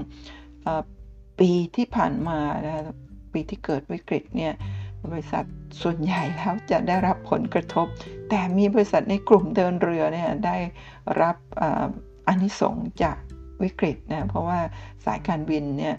[1.40, 2.82] ปีที่ผ่านมานะคะ
[3.32, 4.52] ปีที่เกิดวิกฤตเนี่ย
[5.12, 5.44] บริษัท
[5.82, 7.86] ส่วนใหญ่แล้วจะได้รับผลกระทบ
[8.28, 10.56] แต่มีบริษัทในกลุ่มเดินเรือเนี่ยได้
[11.20, 11.36] รับ
[12.26, 13.16] อานิสงจาก
[13.62, 14.60] วิกฤตนะเพราะว่า
[15.04, 15.94] สายการบินเนี่ย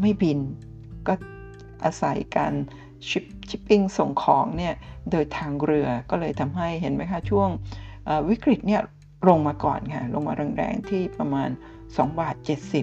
[0.00, 0.38] ไม่บิน
[1.08, 1.14] ก็
[1.84, 2.54] อาศัยการ
[3.08, 4.74] ชิปชิปปิ้งส่งของเนี่ย
[5.10, 7.48] โดยทางเรือก็เลยทำให้เห็นไหมคะ ช่วง
[8.28, 8.82] วิกฤตเนี่ย
[9.28, 11.48] ลงมาก่อนค่ะ ลงมาแรงๆที่ประมาณ
[11.84, 12.34] 2 บาท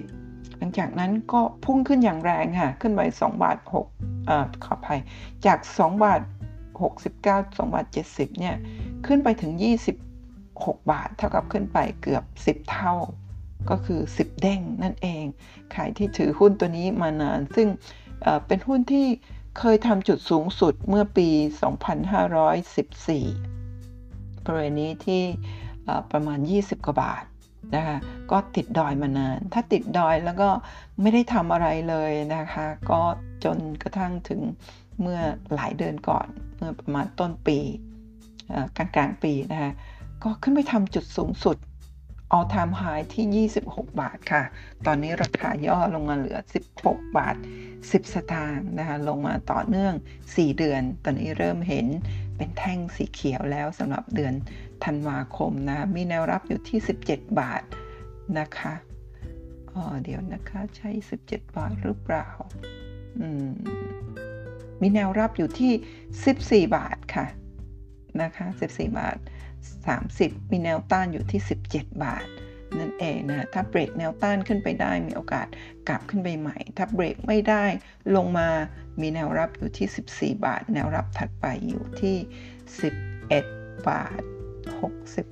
[0.04, 4.30] 70 หลังจากนั้นก็พุ่งขึ้นอย่างแรงค่ะ ขึ้นไป2บาท6อ
[4.64, 5.00] ขออภัย
[5.46, 6.20] จาก 2 บาท
[6.80, 8.56] 69 2 บาท 70 เนี่ย
[9.06, 9.52] ขึ้นไปถึง
[10.22, 12.94] 26 บาท เท่ากับขึ้นไปเกือบ 10 เท่า
[13.70, 15.24] ก็คือ 10 เด้งนั่นเอง
[15.72, 17.68] ใครที่ถือหุ้นตัวนี้มานาน ซึ่ง
[18.46, 19.06] เป็นหุ้นที่
[19.64, 21.28] เคยทำจุดสูงสุดเมื่อปี
[23.32, 25.22] 2514 บริเวณนี้ที่
[26.12, 27.24] ประมาณ 20 กว่าบาท
[27.74, 27.96] นะคะ
[28.30, 30.48] ก็ติดดอยมานาน ถ้าติดดอยแล้วก็
[31.00, 33.00] ไม่ได้ทำอะไรเลยนะคะ ก็
[33.44, 34.40] จนกระทั่งถึง
[35.00, 35.20] เมื่อ
[35.54, 37.58] หลายเดือนก่อน เมื่อประมาณต้นปี
[38.76, 39.72] กลางกลางปีนะคะ
[40.22, 41.56] ก็ขึ้นไปทำจุดสูงสุด
[42.34, 44.42] all time high ที่ 26 บาทค่ะ
[44.86, 46.38] ตอนนี้ราคาย่อลงมาเหลือ
[46.76, 47.36] 16 บาท
[47.74, 49.94] 10 สตางค์นะคะ ลงมาต่อเนื่อง
[50.26, 51.86] 4 เดือน ตอนนี้เริ่มเห็น
[52.36, 54.34] เป็นแท่งสีเขียวแล้วสำหรับเดือน
[54.84, 57.62] ธันวาคมนะ มีแนวรับอยู่ที่ 17 บาท
[58.38, 58.74] นะคะ
[59.74, 60.90] อ๋อเดี๋ยวนะคะ ใช่
[61.22, 62.28] 17 บาทหรือเปล่า
[63.20, 63.50] อืม
[64.80, 67.26] มีแนวรับอยู่ที่ 14 บาทค่ะ
[68.22, 69.18] นะคะ 14 บาท
[69.68, 72.26] 30 มีแนวต้านอยู่ที่ 17 บาท
[72.78, 75.46] นั่นเองนะถ้าเบรกแนวต้านขึ้นไปได้มีโอกาส
[75.88, 77.64] กลับขึ้นไปใหม่ ถ้าเบรกไม่ได้
[78.16, 78.48] ลงมา
[79.00, 82.16] มีแนวรับอยู่ที่ 14 บาท แนวรับถัดไปอยู่ที่
[83.00, 84.20] 11 บาท
[84.80, 85.24] 60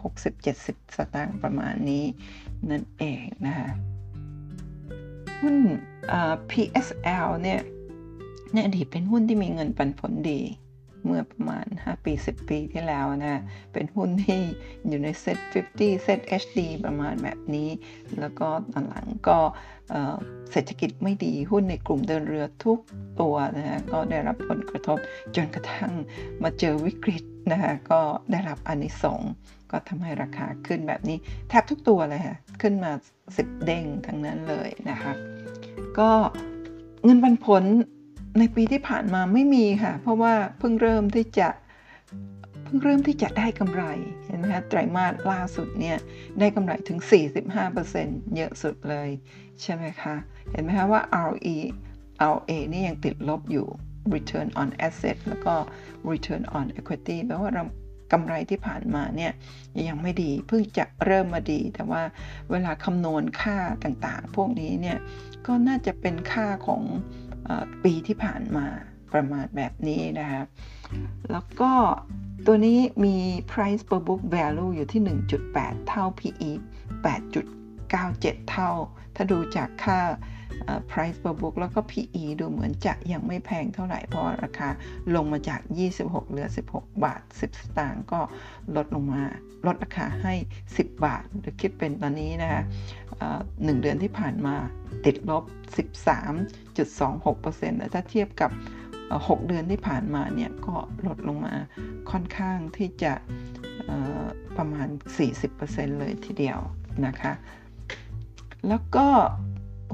[0.00, 2.04] 60 70 สตางค์ประมาณนี้
[2.70, 3.70] นั่นเองนะคะ
[5.40, 5.56] หุ้น
[6.50, 7.60] PSL เนี่ย
[8.52, 10.40] ในอดีตเป็นหุ้นที่มีเงินปันผลดี
[11.04, 14.40] เมื่อประมาณ 5 ปี 10 ปีที่แล้วนะ เป็นหุ้นที่
[14.86, 17.68] อยู่ในเซ็ต50 เซ็ต HD ประมาณแบบนี้
[18.20, 19.38] แล้วก็ตอนหลังก็
[20.52, 22.78] เศรษฐกิจไม่ดีหุ้นในกลุ่มเดินเรือทุก
[23.20, 24.98] ตัวนะฮะก็ได้รับผลกระทบ
[25.36, 25.92] จนกระทั่ง
[26.42, 29.32] มาเจอวิกฤตนะฮะก็ได้รับอานิสงส์
[29.70, 32.92] ก็ทำให้ราคาขึ้นแบบนี้แทบทุกตัวเลยค่ะขึ้นมา
[33.28, 35.12] 10 เด้งทั้งนั้นเลยนะคะ
[35.98, 36.10] ก็
[37.04, 37.64] เงินปันผล
[38.38, 41.48] ในปีที่ผ่านมาไม่มีค่ะ เพราะว่าเพิ่งเริ่มที่จะ
[42.64, 43.84] เพิ่งเริ่มที่จะได้กำไร
[44.26, 45.98] เห็นไหมคะไตรมาสล่าสุดเนี่ย
[46.40, 46.98] ได้กำไรถึง
[47.66, 49.08] 45%เยอะสุดเลย
[49.62, 50.14] ใช่ไหมคะ
[50.52, 51.56] เห็นไหมคะว่า RE
[52.34, 53.66] RA นี่ยังติดลบอยู่
[54.14, 55.54] return on asset แล้วก็
[56.10, 57.64] return on equity แปลว่าเรา
[58.12, 59.32] กำไรที่ผ่านมาเนี่ย
[59.88, 62.02] ยังไม่ดีเพิ่งจะเริ่มมาดี แต่ว่า
[62.50, 64.98] เวลาคำนวณค่าต่างๆ พวกนี้เนี่ย
[65.46, 66.82] ก็น่าจะเป็นค่าของ
[67.84, 68.66] ปีที่ผ่านมา
[69.12, 70.42] ประมาณแบบนี้นะคะ
[71.32, 71.72] แล้วก็
[72.46, 73.16] ตัวนี้มี
[73.52, 75.02] price per book value อยู่ที่
[75.46, 76.50] 1.8 เท่า PE
[77.50, 78.70] 8.97 เท่า
[79.14, 80.00] ถ้าดูจากค่า
[80.90, 84.68] price per book แล้วก็ PE ดูเหมือนจะยังไม่แพงเท่าไหร่ เพราะราคา
[85.14, 85.60] ลงมาจาก
[85.94, 88.20] 26 เหลือ 16 บาท 10 สตางค์ก็
[88.76, 89.22] ลดลงมา
[89.66, 90.34] ลดราคาให้
[90.68, 92.62] 10 บาท หรือคิดเป็นตอนนี้นะคะ
[93.64, 94.54] หนึ่งเดือนที่ผ่านมา
[95.06, 95.44] ติดลบ
[96.26, 98.50] 13.26%แต่ถ้าเทียบกับ
[98.98, 101.54] 6 เดือนที่ผ่านมาเนี่ย ก็ลดลงมา
[102.10, 103.12] ค่อนข้างที่จะ
[104.56, 104.88] ประมาณ
[105.44, 106.58] 40%เลยทีเดียว
[107.06, 107.32] นะคะ
[108.68, 109.06] แล้วก็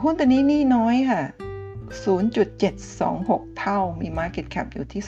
[0.03, 1.23] หุ้นตัวนี้นี่น้อยค่ะ
[2.05, 5.03] 0.726 เท่ามี Market Cap อยู่ที่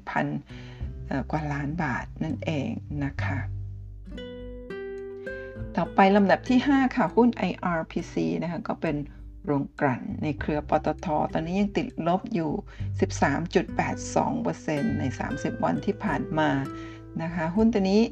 [0.00, 2.68] 24,000 กว่าล้านบาทนั่นเอง
[3.04, 3.38] นะคะ
[5.76, 8.96] ต่อไปลำดับที่ 5 ค่ะ หุ้น IRPC นะคะ ก็เป็น
[9.44, 12.50] โรงกลั่นในเครือปตท ตอนนี้ยังติดลบอยู่
[13.40, 15.04] 13.82%ใน
[15.34, 16.50] 30 วันที่ผ่านมา
[17.22, 18.02] นะคะ หุ้นตัวนี้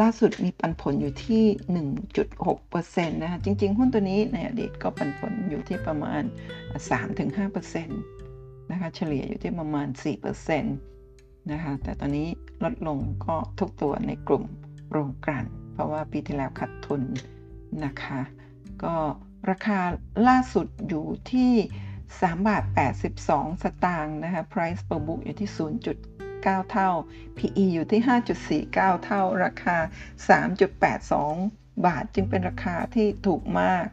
[0.00, 1.44] ล่าสุดมีปันผลอยู่ที่
[2.28, 6.22] 1.6%นะคะจริง ๆ หุ้นตัวนี้ในอดีตก็ปันผลอยู่ที่ประมาณ
[6.98, 9.88] 3-5%นะคะเฉลี่ยอยู่ที่ประมาณ
[10.48, 12.28] 4%นะคะแต่ตอนนี้
[12.64, 14.44] ลดลงก็ทุกตัวในกลุ่ม
[14.90, 17.02] โรงกลั่น เพราะว่าปีที่แล้วขาดทุน
[17.84, 18.20] นะคะ
[18.82, 18.94] ก็
[19.50, 19.80] ราคา
[20.28, 21.52] ล่าสุดอยู่ที่
[22.00, 22.62] 3บาท
[23.12, 25.50] 82 สตางค์นะคะ price per book อยู่ที่
[26.42, 26.90] 0.9เท่า
[27.36, 28.00] PE อยู่ที่
[28.66, 29.76] 5.49 เท่า ราคา
[30.58, 33.84] 3.82 บาทจึงเป็นราคาที่ถูกมาก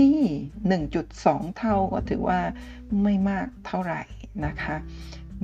[0.00, 0.22] นี่
[0.90, 2.40] 1.2 เท่าก็ถือว่า
[3.02, 4.02] ไม่มากเท่าไหร่
[4.46, 4.76] นะคะ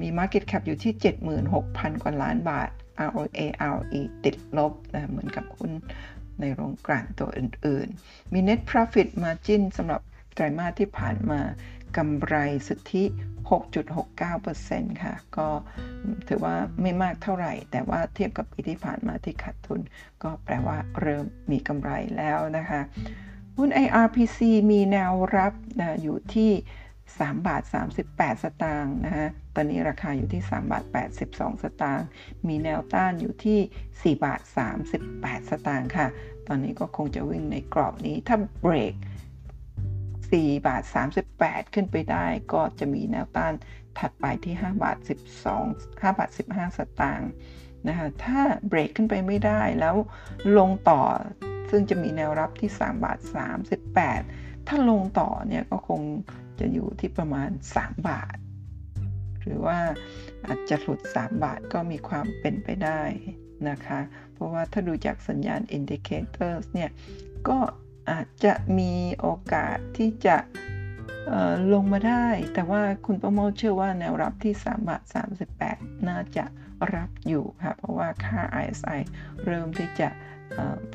[0.00, 0.92] มี Market Cap อยู่ที่
[1.48, 2.70] 76,000 กว่าล้านบาท
[3.08, 3.40] ROA
[3.72, 5.72] ROE ติดลบนะเหมือนกับหุ้น
[6.40, 10.00] ในโรงกลั่นตัวอื่นๆ มี net profit margin สำหรับ
[10.34, 11.40] ไตรมาสที่ผ่านมา
[11.96, 12.34] กำไร
[12.66, 13.04] สุทธิ
[13.50, 15.48] 6.69%ค่ะ ก็
[16.28, 19.80] ถือว่าไม่มากเท่าไหร่ แต่ว่าเทียบกับปีที่ผ่านมาที่ขาดทุน
[20.22, 22.80] ก็แปลว่าเริ่มมีกำไรแล้วนะคะ
[23.56, 24.38] หุ้น IRPC
[24.70, 26.50] มีแนวรับนะอยู่ที่
[26.96, 27.62] 3 บาท
[28.02, 30.84] 38 สตางค์นะฮะ ตอนนี้ราคาอยู่ที่ 3 บาท
[31.24, 32.06] 82 สตางค์
[32.48, 34.40] มีแนวต้านอยู่ที่ 4 บาท
[34.96, 36.06] 38 สตางค์ค่ะ
[36.46, 38.94] ตอนนี้ก็คงจะวิ่งในกรอบนี้ ถ้าเบรก
[40.32, 40.82] 4 บาท
[41.28, 43.52] 38 ขึ้นไปได้ ก็จะมีแนวต้าน
[43.98, 44.96] ถัดไปที่ 5 บาท
[45.48, 47.30] 12 5 บาท 15 สตางค์
[47.88, 49.94] นะคะถ้าเบรกขึ้นไปไม่ได้แล้ว
[50.58, 51.02] ลงต่อ
[51.70, 53.18] ซึ่งจะมีแนวรับที่ 3 บาท
[53.92, 56.02] 38 ถ้าลงต่อเนี่ยก็คง
[56.60, 58.36] จะอยู่ที่ประมาณ 3 บาท
[59.42, 59.78] หรือว่า
[60.46, 63.02] อาจจะหลุด 3 บาทก็มีความเป็นไปได้
[63.68, 64.00] นะคะ
[64.32, 66.90] เพราะว่าถ้าดูจากสัญญาณ indicators เนี่ย
[67.48, 67.58] ก็
[68.10, 70.36] อาจจะมีโอกาสที่จะ
[71.72, 75.02] ลงมาได้ แต่ว่าคุณประโมทเชื่อว่าแนวรับที่3บาท
[75.56, 76.44] 38 น่าจะ
[76.94, 79.00] รับอยู่ค่ะ เพราะว่าค่า RSI
[79.44, 80.08] เริ่มที่จะ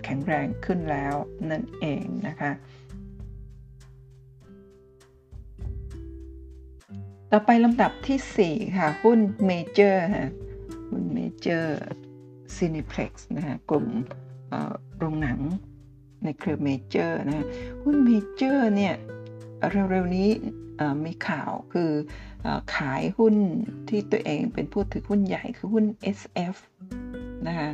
[0.04, 1.16] แข็งแรงขึ้นแล้ว
[1.50, 2.52] นั่นเองนะคะ
[7.32, 10.28] ต่อไปลำดับที่ 4 ค่ะ หุ้นเมเจอร์ค่ะ
[10.90, 11.78] หุ้นเมเจอร์
[12.56, 13.88] ซีนีเพล็กซ์นะคะกลุ่ม
[14.98, 15.40] โรงหนัง
[16.24, 17.48] ในเครือเมเจอร์นะ
[17.84, 18.96] หุ้นเมเจอร์เนี่ย
[19.90, 20.30] เร็วๆนี้
[21.06, 21.92] มีข่าวคือ
[22.76, 23.36] ขายหุ้น
[23.90, 25.86] ที่ตัวเองเป็นผู้ถือหุ้นใหญ่คือหุ้น
[26.18, 26.56] SF
[27.48, 27.70] นะคะ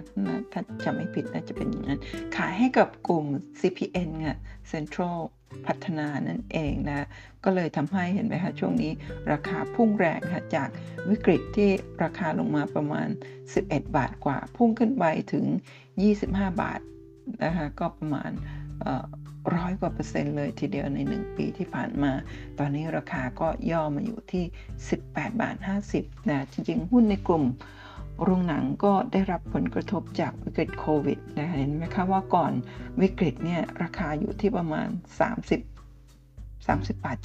[0.52, 2.00] ถ้าจะไม่ผิดน่าจะเป็นอย่างนั้น
[2.38, 3.26] ขายให้กับกลุ่ม
[3.60, 4.38] CPN ค่ะ
[4.72, 5.18] Central
[5.66, 7.08] พัฒนานั่นเองนะ
[7.44, 8.92] ก็เลยทำให้เห็นไหมคะช่วงนี้
[9.32, 10.70] ราคาพุ่งแรงค่ะจาก
[11.10, 11.70] วิกฤตที่
[12.04, 13.08] ราคาลงมาประมาณ
[13.52, 15.46] 11 บาทกว่า พุ่งขึ้นไปถึง
[16.04, 16.80] 25 บาท
[17.44, 18.32] นะคะก็ประมาณ
[19.56, 22.12] ร้อยกว่าเปอร์เซ็นต์เลยทีเดียวใน 1 ปีที่ผ่านมา
[22.60, 24.44] ตอนนี้ราคาก็ย่อมาอยู่ที่
[24.92, 25.56] 18 บาท
[25.94, 27.46] 50 นะ จริง ๆ หุ้นในกลุ่ม
[28.24, 32.52] โรงหนังก็ได้รับผลกระทบจากวิกฤตโควิดนะเห็นไหมคะว่าก่อน
[33.02, 34.88] วิกฤตเนี่ยราคาอยู่ที่ประมาณ
[35.98, 37.18] 30 30บาท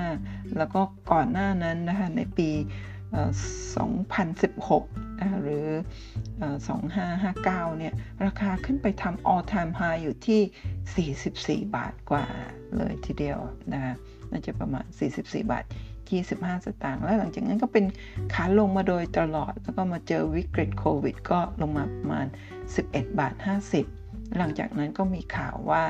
[0.00, 2.50] 75 แล้วก็ก่อนหน้านั้นนะคะในปี
[3.14, 5.66] 2016นะหรือ
[6.88, 7.92] 2559 เนี่ย
[8.24, 10.40] ราคาขึ้นไปทำ all time high อยู่ที่
[11.66, 12.26] 44 บาทกว่า
[12.76, 13.38] เลยทีเดียว
[13.72, 13.94] นะคะ
[14.30, 14.84] น่าจะประมาณ
[15.18, 15.64] 44 บาท
[16.14, 17.84] 25 สตางค์ แล้วหลังจากนั้นก็เป็น
[18.34, 22.26] ขาลงมาโดยตลอด แล้วก็มาเจอวิกฤตโควิด ก็ลงมาประมาณ
[22.72, 23.34] 11 บาท
[23.84, 25.82] 50 หลังจากนั้นก็มีข่าวว่า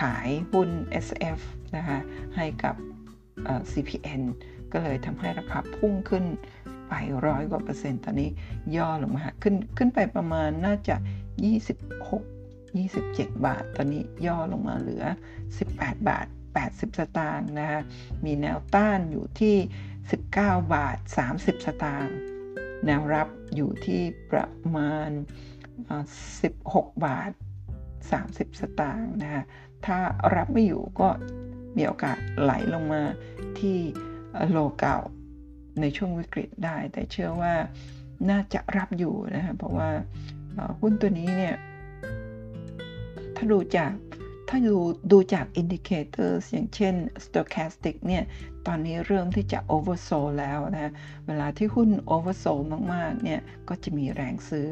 [0.00, 0.70] ขายหุ้น
[1.06, 1.38] SF
[1.76, 1.98] นะคะ
[2.36, 2.74] ให้กับ
[3.70, 4.22] CPN
[4.72, 6.24] ก็เลยทำให้ราคาพุ่งขึ้น
[6.88, 6.94] ไป
[7.26, 8.30] ร้อยกว่าเปอร์เซ็นต์ตอนนี้
[8.76, 10.96] ย่อลงมาขึ้นขึ้นไปประมาณน่าจะ
[12.18, 12.28] 26
[12.76, 15.04] 27 บาท ตอนนี้ย่อลงมาเหลือ
[15.56, 16.26] 18 บาท
[16.64, 17.80] 80 สตางค์นะคะ
[18.24, 19.56] มีแนวต้านอยู่ที่
[20.14, 20.98] 19 บาท
[21.32, 22.16] 30 สตางค์
[22.86, 25.10] แนวรับอยู่ที่ประมาณ
[26.06, 27.30] 16 บาท
[27.96, 29.42] 30 สตางค์นะคะ
[29.86, 29.98] ถ้า
[30.34, 31.08] รับไม่อยู่ก็
[31.76, 33.02] มีโอกาสไหลลงมา
[33.58, 33.78] ที่
[34.50, 34.98] low เก่า
[35.82, 37.54] ในช่วงวิกฤตได้ แต่เชื่อว่า
[38.30, 39.90] น่าจะรับอยู่นะคะเพราะว่า
[40.80, 41.56] หุ้นตัวนี้เนี่ย
[43.36, 43.92] ถ้าดูจาก
[44.48, 44.76] ถ้าดู
[45.12, 48.24] ดูจาก indicator อย่างเช่น stochastic เนี่ย
[48.66, 50.92] ตอนนี้เริ่มที่จะ oversold แล้วนะ
[51.26, 52.64] เวลาที่หุ้น oversold
[52.94, 54.66] มาก ๆ เนี่ย ก็จะมีแรงซื้อ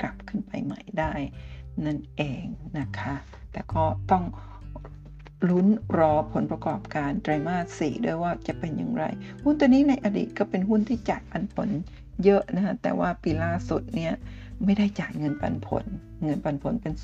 [0.00, 1.12] กลับขึ้นไปใหม่ได้
[1.86, 2.44] นั่นเอง
[2.78, 3.14] นะคะ
[3.52, 4.24] แต่ก็ต้อง
[5.48, 5.66] ลุ้น
[5.98, 9.04] รอผลประกอบการไตรมาส 4 ด้วยว่าจะเป็นอย่างไร
[9.42, 11.68] หุ้นตัวนี้ในอดีตก็เป็นหุ้นที่จ่ายปันผล
[12.24, 14.14] เยอะนะคะแต่ว่าปีล่าสุดเนี่ย
[14.64, 15.84] ไม่ได้จ่ายเงินปันผล
[16.24, 16.94] เงินปันผลเป็น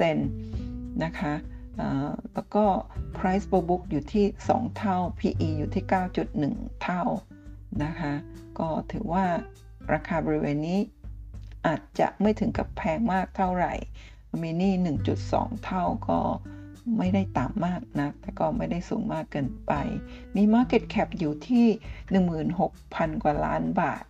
[0.00, 0.14] 0%
[1.04, 1.34] นะคะ
[2.34, 2.64] แล้วก็
[3.16, 5.84] price per book อยู่ที่ 2 เท่า PE อยู่ที่
[6.32, 7.02] 9.1 เท่า
[7.84, 8.12] นะคะ
[8.58, 9.26] ก็ถือว่า
[9.92, 10.80] ราคาบริเวณนี้
[11.66, 13.74] อาจจะไม่ถึงกับแพงมากเท่าไหร่
[14.42, 14.74] มินี่
[15.18, 16.18] 1.2 เท่าก็
[16.98, 19.72] ไม่ได้ต่ำมากนะแต่ก็ไม่ได้สูงมากเกินไป
[20.36, 21.66] มี Market Cap อยู่ที่
[22.44, 24.04] 16,000 กว่าล้านบาท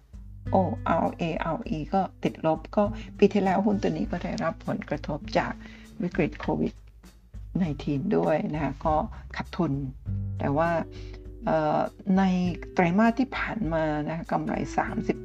[0.50, 0.62] โอ้
[1.06, 1.22] RA
[1.56, 2.84] RE ก็ติดลบก็
[3.18, 5.52] ปีที่แล้วหุ้นตัวนี้ก็ได้รับผลกระทบจาก
[6.02, 6.74] วิกฤตโควิด
[7.44, 8.96] -19 ด้วยนะคะก็
[9.37, 9.72] ขาดทุน
[10.38, 10.70] แต่ว่า
[12.18, 12.22] ใน
[12.72, 14.54] ไตรมาสที่ผ่านมานะกำไร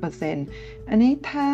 [0.10, 1.48] 30%อันนี้ถ้า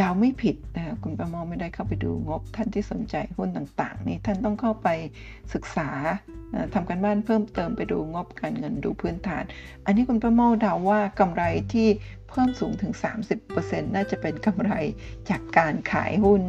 [0.00, 4.88] ดาวไม่ผิดนะคุณประมอไม่ได้เข้าไปดูงบ ท่านที่สนใจหุ้นต่างๆ นี่ท่านต้องเข้าไป
[5.54, 5.88] ศึกษา
[6.74, 9.44] ทำการบ้านเพิ่มเติมไปดูงบการเงินดูพื้นฐาน
[9.84, 11.88] อันนี้คุณประมอดาวว่ากำไรที่
[12.28, 12.92] เพิ่มสูงถึง
[13.44, 14.72] 30%น่าจะเป็นกำไร
[15.30, 16.42] จากการขายหุ้น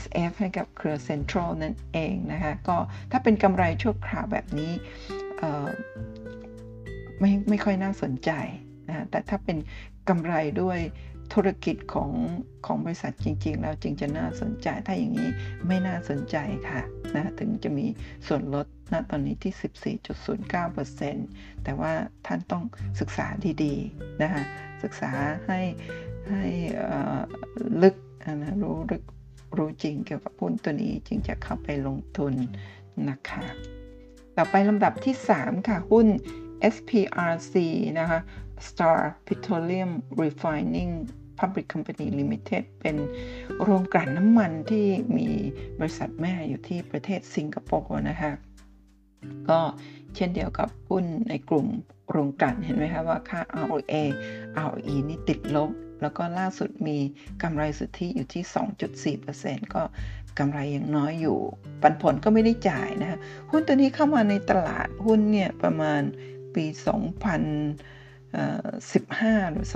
[0.00, 2.76] SF ให้กับเครือเซ็นทรัลนั่นเองนะคะก็
[3.10, 4.72] ถ้าเป็นกำไรชั่วคราวแบบนี้
[7.20, 8.30] ไม่ไม่ค่อยน่าสนใจ
[8.88, 9.56] นะแต่ถ้าเป็น
[10.08, 10.78] กำไรด้วย
[11.34, 12.10] ธุรกิจของ
[12.66, 15.30] ของบริษัทจริง ๆ แล้วจึงจะน่าสนใจถ้าอย่างนี้
[15.66, 16.36] ไม่น่าสนใจ
[16.68, 16.82] ค่ะ
[17.14, 17.86] นะถึงจะมี
[18.26, 19.96] ส่วนลดณตอนนี้ที่
[21.18, 21.92] 14.09%แต่ว่า
[22.26, 22.64] ท่านต้อง
[23.00, 23.26] ศึกษา
[23.62, 24.42] ดีๆนะคะ
[24.82, 25.10] ศึกษา
[25.46, 25.60] ให้
[26.28, 26.44] ให้
[27.82, 27.96] ลึก
[28.42, 29.04] นะรู้ลึก
[29.56, 32.34] รู้จริงเกี่ยวกับหุ้นตัวนี้จึงจะเข้าไปลงทุน
[33.10, 33.42] นะคะ
[34.36, 36.06] ต่อไปลำดับที่ 3 ค่ะ หุ้น
[36.74, 37.54] SPRC
[37.98, 38.20] นะคะ
[38.68, 39.90] Star Petroleum
[40.22, 40.92] Refining
[41.38, 42.96] Public Company Limited เป็น
[43.62, 45.28] โรงกลั่นน้ำมันที่มี
[45.78, 48.32] บริษัทแม่อยู่ที่ประเทศสิงคโปร์นะคะ
[49.50, 49.60] ก็
[50.14, 51.66] เช่นเดียวกับหุ้นในกลุ่ม
[52.10, 53.94] โรงกลั่นเห็นไหมคะว่าค่า ROA
[54.66, 55.70] ROE นี่ติดลบ
[56.02, 56.98] แล้วก็ล่าสุดมี
[57.42, 59.82] กำไรสุทธิอยู่ที่ 2.4%ก็
[60.38, 61.38] กำไรยังน้อยอยู่
[61.82, 63.18] ปันผลก็ไม่ได้จ่ายนะคะ
[63.50, 66.02] หุ้นตัวนี้เข้ามาในตลาดหุ้นเนี่ยประมาณ
[66.54, 66.64] ปี
[68.36, 69.66] 15 หรือ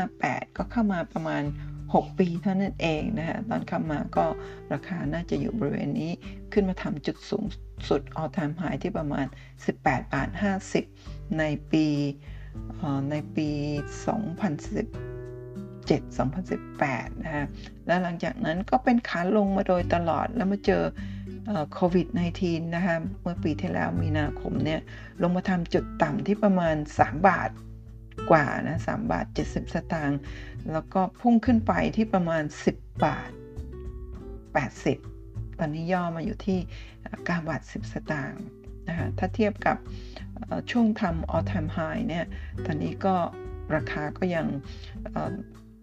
[0.00, 1.42] 2558 ก็เข้ามาประมาณ
[1.80, 4.26] 6 ปีเท่านั้นเองนะฮะตอนเข้ามาก็
[4.72, 6.12] ราคาน่าจะอยู่บริเวณนี้
[6.52, 7.44] ขึ้นมาทำจุดสูง
[7.88, 9.26] สุด all time high ที่ประมาณ
[9.66, 10.28] 18 บาท
[10.82, 11.86] 50 ในปี
[13.10, 13.48] ในปี
[14.26, 17.44] 2017 2018 นะฮะ
[17.86, 20.82] แล้วหลังจากนั้นก็เป็นขาลงมาโดยตลอด แล้วมาเจอ
[21.72, 22.06] โควิด
[22.40, 24.80] -19 นะคะ เมื่อปีที่แล้วมีนาคมเนี่ย
[25.22, 27.50] ลงมาทำจุดต่ำที่ประมาณ 3 บาท
[28.30, 30.20] กว่านะ3บาท 70 สตางค์
[30.72, 33.30] แล้วก็พุ่งขึ้นไปที่ประมาณ 10 บาท
[34.64, 36.58] 80 ตอนนี้ย่อมาอยู่ที่
[37.02, 38.42] 9บาท 10 สตางค์
[38.88, 39.76] นะคะถ้าเทียบกับ
[40.70, 42.24] ช่วงทำ all time high เนี่ย
[42.64, 43.16] ตอนนี้ก็
[43.74, 44.46] ราคาก็ยัง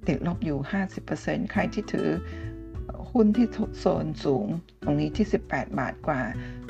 [0.07, 0.59] ติดลบอยู่
[1.05, 2.09] 50%ใครที่ถือ
[3.11, 3.47] หุ้นที่
[3.79, 4.47] โซนสูง
[4.83, 6.21] ตรงนี้ที่ 18 บาทกว่า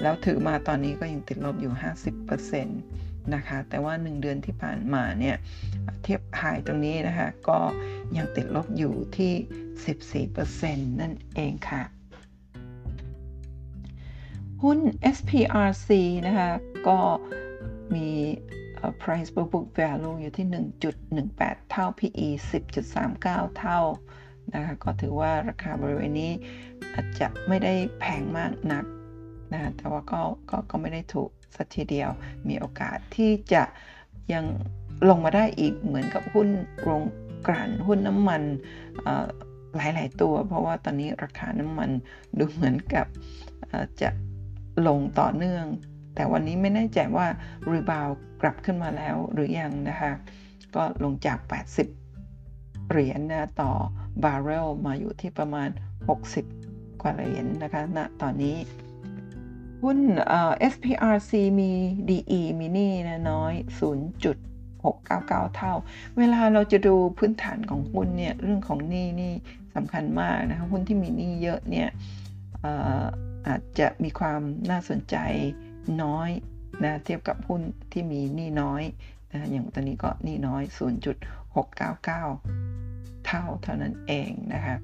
[0.02, 1.74] แล้วถือมาตอนนี้ก็ยังติดลบอยู่
[2.42, 3.03] 50%
[3.36, 5.36] นะคะ แต่ว่า 1 เดือนที่ผ่านมาเนี่ย
[6.04, 7.60] เทียบหายตรงนี้นะคะ ก็
[8.18, 11.84] ยังติดลบอยู่ที่ 14%นั่นเองค่ะ
[14.64, 14.80] หุ้น
[15.16, 15.90] SPRC
[16.28, 16.52] นะคะ
[16.88, 17.00] ก็
[17.96, 18.10] มี
[19.02, 20.48] price per book value อยู่ที่
[21.10, 22.28] 1.18 เท่า PE
[22.92, 23.80] 10.39 เท่า
[24.54, 26.32] นะคะ ก็ถือว่าราคาบริเวณนี้
[26.94, 28.86] อาจจะไม่ได้แพงมากนัก
[29.54, 32.10] นะแต่ว่าก็ก็ก็ไม่ได้ถูกสักทีเดียว
[32.48, 33.64] มีโอกาสที่จะ
[34.34, 34.46] ยัง
[35.10, 36.48] ลงมาได้อีกเหมือนกับหุ้น
[36.82, 37.04] โรง
[37.48, 38.42] กลั่นหุ้นน้ำมัน
[39.76, 41.90] หลาย ๆ ตัว เพราะว่าตอนนี้ราคาน้ำมัน
[42.40, 43.06] ดูเหมือนกับ
[44.02, 44.10] จะ
[44.88, 45.66] ลงต่อเนื่อง
[46.16, 47.28] แต่วันนี้ไม่แน่ใจว่า
[47.72, 48.08] รีบาว
[48.42, 50.12] กลับขึ้นมาแล้วหรือยังนะคะ
[50.76, 51.38] ก็ลงจาก
[52.16, 53.72] 80 เหรียญนะต่อ
[54.24, 55.70] บาร์เรลมาอยู่ที่ประมาณ
[56.36, 58.56] 60 กว่าเหรียญนะคะณนะตอนนี้
[59.84, 60.00] หุ้น
[60.74, 61.72] SPRC มี
[62.10, 63.54] DE มินี่นะน้อย
[64.30, 65.74] 0.699 เท่า
[66.18, 69.34] เวลาเราจะดูพื้นฐานของหุ้นเนี่ยเรื่องของหนี้นี่
[69.76, 71.90] สำคัญมากนะคะหุ้นที่มีหนี้เยอะเนี่ย
[73.48, 75.16] อาจจะมีความน่าสนใจ
[76.04, 76.30] น้อย
[76.84, 78.84] นะเทียบกับหุ้นที่มีหนี้น้อย
[79.32, 82.83] นะอย่างตอนนี้ก็หนี้น้อย 0.699
[83.28, 84.76] เท่าเท่านั้นเองนะคะ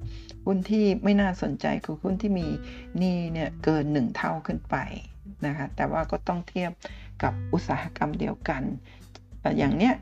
[0.44, 2.48] หุ้นที่ไม่น่าสนใจคือหุ้นที่มี
[2.98, 4.76] หนี้เนี่ยเกิน 1 เท่าขึ้นไป
[5.46, 6.70] นะคะแต่ว่าก็ต้องเทียบ
[7.22, 8.62] กับอุตสาหกรรมเดียวกัน
[9.58, 9.94] อย่างเนี้ย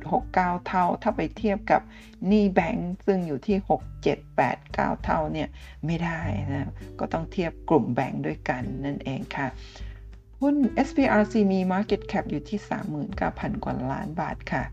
[0.00, 1.80] 0.69 เท่า ถ้าไปเทียบกับ
[2.28, 4.04] หนี้แบงก์ซึ่งอยู่ที่ 6 7
[4.38, 5.48] 8 9 เท่าเนี่ย
[5.86, 9.48] ไม่ได้นะ ก็ต้องเทียบกลุ่มแบงก์ด้วยกันนั่นเองค่ะ
[10.40, 12.58] หุ้น SPRC มี Market Cap อยู่ที่
[13.10, 14.64] 39,000 กว่าล้านบาทค่ะ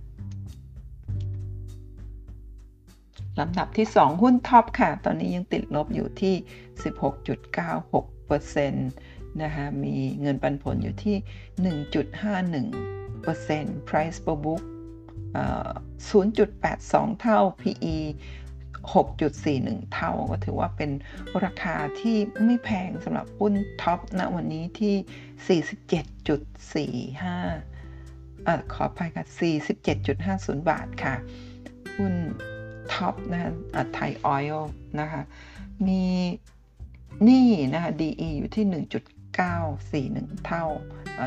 [3.40, 6.36] ลำดับที่ 2 หุ้นท็อปค่ะ ตอนนี้ยังติดลบอยู่ที่
[7.68, 8.72] 16.96%
[9.44, 11.16] นะคะ มีเงินปันผลอยู่ที่
[13.66, 14.62] 1.51% Price per book
[16.10, 17.98] 0.82 เท่า PE
[18.94, 20.92] 6.41 เท่า ก็ถือว่าเป็น
[21.44, 25.62] ราคาที่ไม่แพงสำหรับหุ้น TOP ณวันนี้ที่
[27.18, 29.26] 47.45ขออภัยค่ะ
[29.98, 31.16] 47.50 บาทค่ะ
[31.98, 32.14] หุ้น
[32.98, 33.54] TOP นะ
[33.94, 35.22] ไทยออยล์นะคะ
[35.88, 36.04] มี
[37.24, 38.66] หนี้นะคะ D/E อยู่ที่
[40.08, 40.66] 1.941 เท่า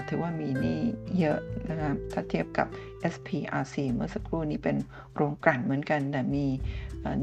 [0.09, 0.81] ถือว่ามีหนี้
[1.19, 2.67] เยอะนะคะถ้าเทียบกับ
[3.13, 4.77] SPRC เมื่อสักครู่นี้เป็น
[5.15, 6.47] โรงกลั่นเหมือนกัน แต่มี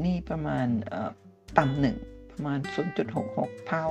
[0.04, 0.66] นี่ประมาณ
[1.58, 1.96] ต่ำหนึ่ง
[2.32, 2.58] ประมาณ
[3.14, 3.86] 0.66 เท่า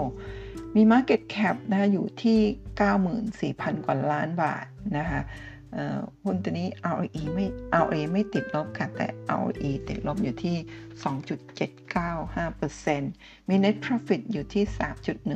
[0.75, 2.39] มี Market Cap นะคะอยู่ที่
[3.73, 4.65] 94,000 กว่าล้านบาท
[4.97, 5.21] นะคะ
[6.23, 7.45] หุ้นตัวนี้ ROE ไม่
[7.81, 10.55] ROE ไม่ติดลบค่ะ แต่ ROE ติดลบอยู่ที่
[13.03, 14.63] 2.795%มี Net Profit อยู่ที่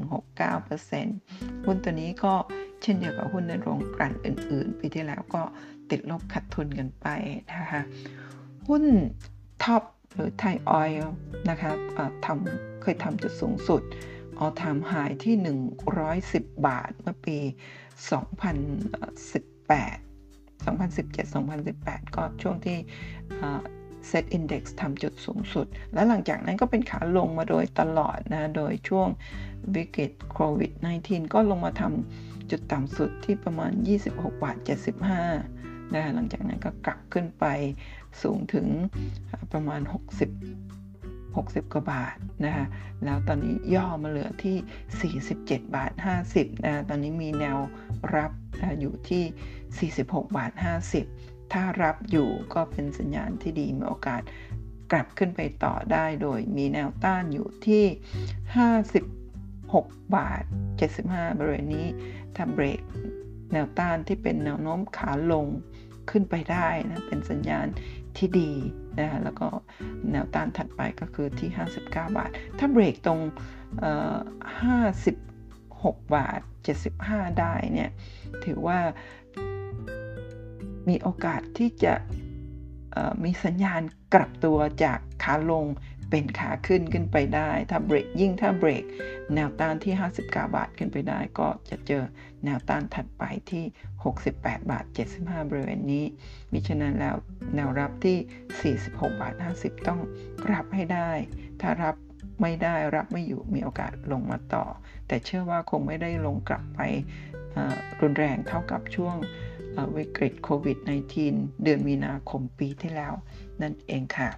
[0.07, 2.33] 3.169%หุ้นตัวนี้ก็
[2.81, 5.41] เช่นเดียวกับหุ้นในโรงกลั่นอื่น ๆ ปีที่แล้วก็
[5.89, 7.07] ติดลบขาดทุนกันไป
[7.53, 7.81] นะคะ
[8.67, 8.83] หุ้น
[9.63, 9.83] TOP
[10.13, 11.15] หรือไทยออยล์
[11.49, 11.71] นะคะ
[12.25, 13.81] ทำเคยทำจุดสูงสุด
[14.37, 14.91] all time high
[15.23, 15.35] ที่
[16.01, 20.10] 110 บาทเมื่อปี 2018
[20.61, 22.77] 2017-2018 ก็ช่วงที่
[24.07, 29.07] SET Index ทำจุดสูงสุด แล้วหลังจากนั้นก็เป็นขาลงมาโดยตลอดนะ โดยช่วง
[29.75, 30.71] วิกฤตโควิด
[31.03, 33.71] -19 ก็ลงมาทำจุดต่ำสุดที่ประมาณ
[34.07, 34.57] 26บาท
[35.25, 37.45] 75นะหลังจากนั้นก็กลับขึ้นไป
[38.21, 38.67] สูงถึง
[39.53, 39.81] ประมาณ
[40.29, 40.70] 60
[41.35, 42.15] 60 กว่าบาท
[42.45, 42.65] นะคะ
[43.03, 44.57] แล้วตอนนี้ย่อมาเหลือที่
[45.33, 45.91] 47 บาท
[46.29, 47.57] 50นะตอนนี้มีแนว
[48.15, 50.51] รับนะอยู่ที่ 46 บาท
[51.01, 54.21] 50 ถ้ารับอยู่ก็เป็นสัญญาณที่ดีมีโอกาส
[54.91, 57.83] กลับขึ้นไปต่อได้โดยมีแนวต้านอยู่ที่
[59.19, 60.43] 56 บาท
[60.91, 61.87] 75 บริเวณนี้
[62.35, 62.81] ถ้าเบรก
[63.51, 65.47] แนวต้านที่เป็นแนวโน้มขาลง
[66.09, 67.67] ขึ้นไปได้นะเป็นสัญญาณ
[68.17, 68.51] ที่ดี
[68.99, 69.47] นะคะแล้วก็
[70.11, 73.19] แนวต้านถัดไปก็คือที่ 59 บาท ถ้าเบรกตรง
[75.21, 76.41] 56 บาท
[76.89, 77.91] 75 ได้เนี่ย
[78.45, 78.79] ถือว่า
[80.89, 81.93] มีโอกาสที่จะ
[83.23, 83.81] มีสัญญาณ
[84.13, 85.65] กลับตัวจากขาลง
[86.09, 88.83] เป็นขาขึ้นขึ้นไปได้ ถ้าเบรกยิ่งถ้าเบรก
[89.33, 92.03] แนวต้านที่ 59 บาทขึ้นไปได้ ก็จะเจอ
[92.45, 93.63] แนวต้านถัดไปที่
[94.17, 94.85] 68 บาท
[95.17, 96.05] 75 บริเวณนี้
[96.51, 97.15] มิฉะนั้นแล้ว
[97.55, 99.99] แนวรับที่ 46 บาท 50 ต้อง
[100.51, 101.11] รับให้ได้
[101.61, 101.95] ถ้ารับ
[102.41, 104.65] ไม่ได้รับไม่อยู่มีโอกาสลงมาต่อ
[105.07, 106.79] แต่เชื่อว่าคงไม่ได้ลงกลับไป
[108.01, 109.15] รุนแรงเท่ากับช่วง
[109.97, 110.77] วิกฤตโควิด
[111.21, 113.13] -19 เดือนมีนาคมปีที่แล้ว
[113.61, 114.29] นั่นเองค่ะ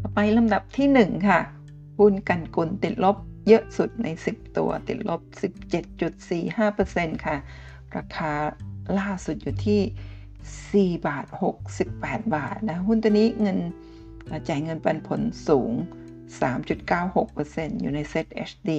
[0.00, 1.40] ต่อไปลำดับที่ 1 ค่ะ
[1.98, 3.16] หุ้นกันกุลติดลบ
[3.48, 5.20] เยอะสุดใน 10 ตัวติดลบ
[6.02, 7.36] 17.45%ค่ะ
[7.96, 8.32] ราคา
[8.98, 11.26] ล่าสุดอยู่ที่ 4 บาท
[11.80, 13.58] 68 บาทนะหุ้นตัวนี้เงิน
[14.48, 15.72] จ่ายเงินปันผลสูง
[16.92, 18.70] 3.96%อยู่ในเซต HD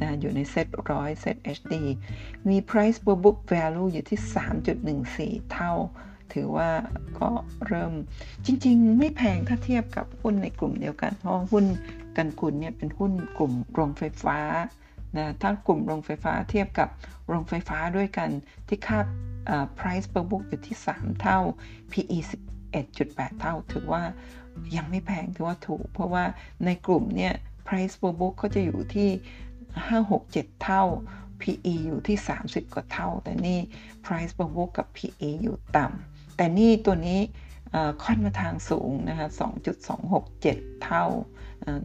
[0.00, 1.74] นะอยู่ในเซตร้อยเซต HD
[2.48, 4.18] มี price per book value อยู่ที่
[5.44, 5.72] 3.14 เท่า
[6.32, 6.70] ถือว่า
[7.20, 7.30] ก็
[7.66, 7.92] เริ่ม
[8.46, 11.64] จริง ๆ ไม่แพงถ้าเทียบกับหุ้นในกลุ่มเดียวกัน เพราะหุ้น
[12.16, 14.38] กันกุลเนี่ยเป็นหุ้นกลุ่มโรงไฟฟ้า
[15.16, 16.88] นะถ้ากลุ่มโรงไฟฟ้าเทียบกับ
[17.28, 18.30] โรงไฟฟ้าด้วยกัน
[18.68, 18.98] ที่ค่า
[19.78, 21.38] price per book อยู่ที่ 3 เท่า
[21.92, 22.18] PE
[22.74, 24.02] 11.8 เท่า ถือว่า
[24.76, 26.24] ยังไม่แพงถือว่าถูก เพราะว่า
[26.64, 27.34] ในกลุ่มเนี่ย
[27.66, 29.08] price per book เขาจะอยู่ที่
[29.66, 30.82] 5 6 7 เท่า
[31.40, 33.58] PE อยู่ที่ 30 กว่าเท่า แต่นี่
[34.04, 37.20] price per book กับ PE อยู่ต่ำแต่นี่ตัวนี้
[38.02, 39.28] ค่อนมาทางสูงนะคะ
[40.04, 41.04] 2.267 เท่า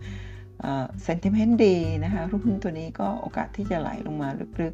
[1.03, 4.29] เซนติเมนต์ดีนะคะหุ้นตัวนี้ก็โอกาสที่จะไหลลงมา
[4.61, 4.73] ลึก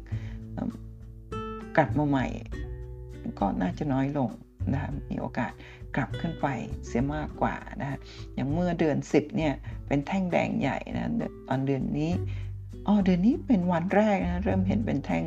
[0.88, 2.26] ๆกลับมาใหม่
[3.38, 4.30] ก็น่าจะน้อยลง
[4.72, 5.52] นะคะมีโอกาส
[5.96, 6.46] กลับขึ้นไป
[6.86, 7.98] เสียมากกว่านะ
[8.34, 9.54] อย่างเมื่อเดือน 10เนี่ย
[9.86, 11.10] เป็นแท่งแดงใหญ่นะ
[11.48, 12.10] ตอนเดือนนี้
[12.86, 15.24] อ๋อเดือนนี้เป็นวันแรกนะเริ่มเห็นเป็นแท่ง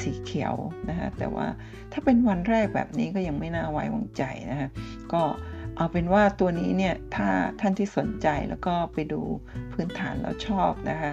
[0.00, 0.54] สีเขียว
[0.88, 1.46] นะฮะแต่ว่า
[1.92, 4.68] ถ้าเป็นวันแรกแบบนี้ก็ยังไม่น่าไว้วางใจนะฮะ
[5.12, 5.22] ก็
[5.76, 7.28] เอาเป็นว่าตัวนี้เนี่ยถ้า
[7.60, 9.20] ท่านที่สนใจแล้วก็ไปดู
[9.72, 11.12] พื้นฐานแล้วชอบนะคะ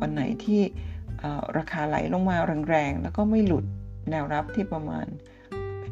[0.00, 0.60] วันไหนที่
[1.58, 2.36] ราคาไหลลงมา
[2.68, 3.64] แรงๆ แล้วก็ไม่หลุด
[4.10, 5.06] แนวรับที่ประมาณ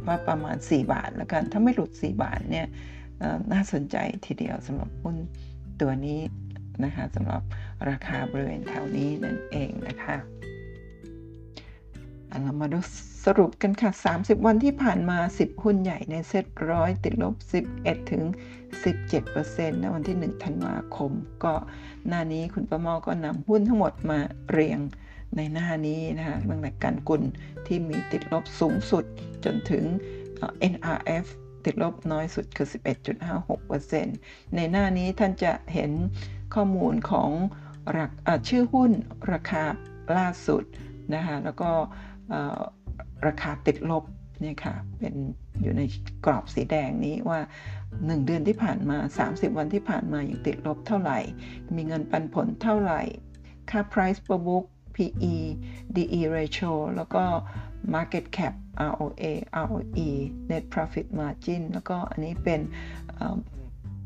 [0.07, 2.67] ว่าประมาณ 4 บาทแล้วกัน ถ้าไม่หลุด 4 บาทเนี่ย
[3.53, 3.97] น่าสนใจ
[4.27, 5.17] ทีเดียวสำหรับหุ้น
[5.81, 6.21] ตัวนี้
[6.85, 7.43] นะคะสำหรับ
[7.89, 10.16] ราคาบริเวณแถวนี้นั่นเองนะคะ
[12.43, 12.79] เรามาดู
[13.25, 17.35] สรุปกันค่ะ 30 วันที่ผ่านมา 10 หุ้นใหญ่ในเซ็ตร้อยติดลบ
[17.72, 18.22] 11 ถึง
[19.03, 21.12] 17%ในวันที่ 1 ธันวาคม
[21.45, 21.55] ก็
[22.09, 24.18] หน้านี้คุณประมอก็นำหุ้นทั้งหมดมา
[24.51, 24.81] เรียง
[25.37, 27.22] ในหน้านี้นะคะตั้งแต่การกุล
[27.66, 29.05] ที่มีติดลบสูงสุด
[29.45, 29.85] จนถึง
[30.72, 31.25] NRF
[31.64, 32.68] ติดลบน้อยสุดคือ
[33.61, 35.91] 11.56%ในหน้านี้ท่านจะเห็น
[36.55, 37.31] ข้อมูลของ
[38.49, 38.91] ชื่อหุ้น
[39.32, 39.62] ราคา
[40.16, 40.62] ล่าสุด
[41.14, 41.70] นะคะแล้วก็
[43.26, 44.05] ราคาติดลบ
[44.43, 45.14] นี่ค่ะเป็น
[45.62, 45.82] อยู่ใน
[46.26, 47.41] กรอบสีแดงนี้ว่า
[47.82, 51.18] 1 เดือนที่ผ่านมา 30 วันที่ผ่านมาอยังติดลบเท่าไหร่
[51.76, 53.01] มีเงินปันผลเท่าไหร่
[53.70, 54.64] ค่า price per book
[54.95, 55.35] PE
[55.97, 57.24] DE ratio แล้วก็
[57.95, 58.55] market cap
[58.91, 59.24] ROA
[59.66, 60.11] ROE
[60.51, 62.61] net profit margin แล้วก็อันนี้เป็น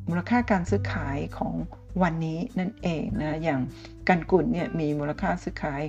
[0.09, 1.55] มูลค่าการซื้อขายของ
[2.03, 3.61] วันนี้นั่นเองนะอย่าง
[4.09, 5.83] กันกุลเนี่ยมีมูลค่าซื้อขาย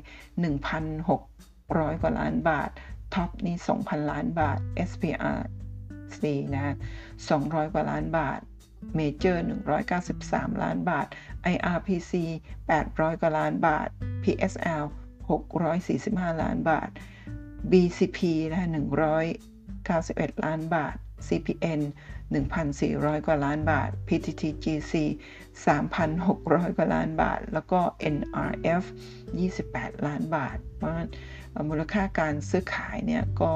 [1.17, 2.69] 1,600 กว่าล้านบาท
[3.13, 5.39] ท็อปนี่2,000 ล้านบาท SPR
[6.19, 6.21] C
[6.53, 6.75] นะ
[7.19, 8.39] 200 กว่าล้านบาท
[8.95, 9.45] เมเจอร์
[10.03, 11.07] 193 ล้านบาท
[11.53, 12.13] IRPC
[12.67, 13.87] 800 กว่าล้านบาท
[14.23, 14.83] PSL
[15.67, 16.89] 645 ล้านบาท
[17.71, 18.19] BCP
[18.51, 18.69] นะ
[19.49, 20.95] 191 ล้านบาท
[21.27, 21.81] CPN
[22.37, 24.93] 1,400 กว่าล้านบาท PTTGC
[25.65, 27.79] 3,600 กว่าล้านบาท แล้วก็
[28.15, 28.83] NRF
[29.45, 31.09] 28 ล้านบาท เพราะฉะนั้น
[31.69, 33.53] มูลค่าการซื้อขายเนี่ยก็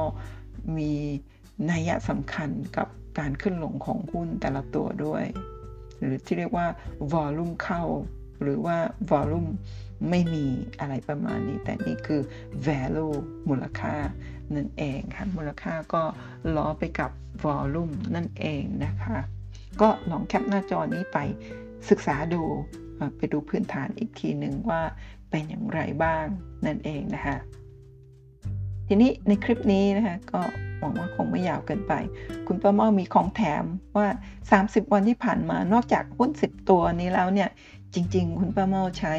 [0.77, 0.93] มี
[1.71, 2.87] นัยสำคัญกับ
[3.19, 5.23] การขึ้นลงของหุ้นแต่ละตัวด้วย
[5.99, 6.67] หรือที่เรียกว่า
[7.13, 7.83] volume เข้า
[8.41, 8.77] หรือว่า
[9.11, 9.49] volume
[10.09, 10.45] ไม่มี
[10.79, 12.21] อะไรประมาณนี้ แต่นี่คือ
[12.67, 13.15] value
[13.49, 13.95] มูลค่า
[14.55, 16.03] นั่นเองค่ะมูลค่าก็
[16.55, 17.11] ล้อไปกับ
[17.43, 19.17] volume นั่นเองนะคะ
[19.81, 21.17] ก็ลองแคปหน้าจอนี้ไป
[21.89, 22.43] ศึกษาดู
[23.17, 24.81] ไปดูพื้นฐานอีกทีหนึ่งว่า
[25.29, 26.25] เป็นอย่างไรบ้าง
[26.65, 27.37] นั่นเองนะคะ
[28.87, 30.41] ทีนี้ในคลิปนี้นะคะก็
[30.79, 31.93] หวังว่าคงไม่ยาวเกินไป
[32.47, 33.65] คุณป้าเมามีของแถม
[33.97, 34.07] ว่า
[34.49, 37.49] 30 วันที่ผ่านมานอกจากหุ้น 10 ตัวนี้แล้วเนี่ย
[37.93, 39.13] จริง ๆ คุณป้าเมาใช้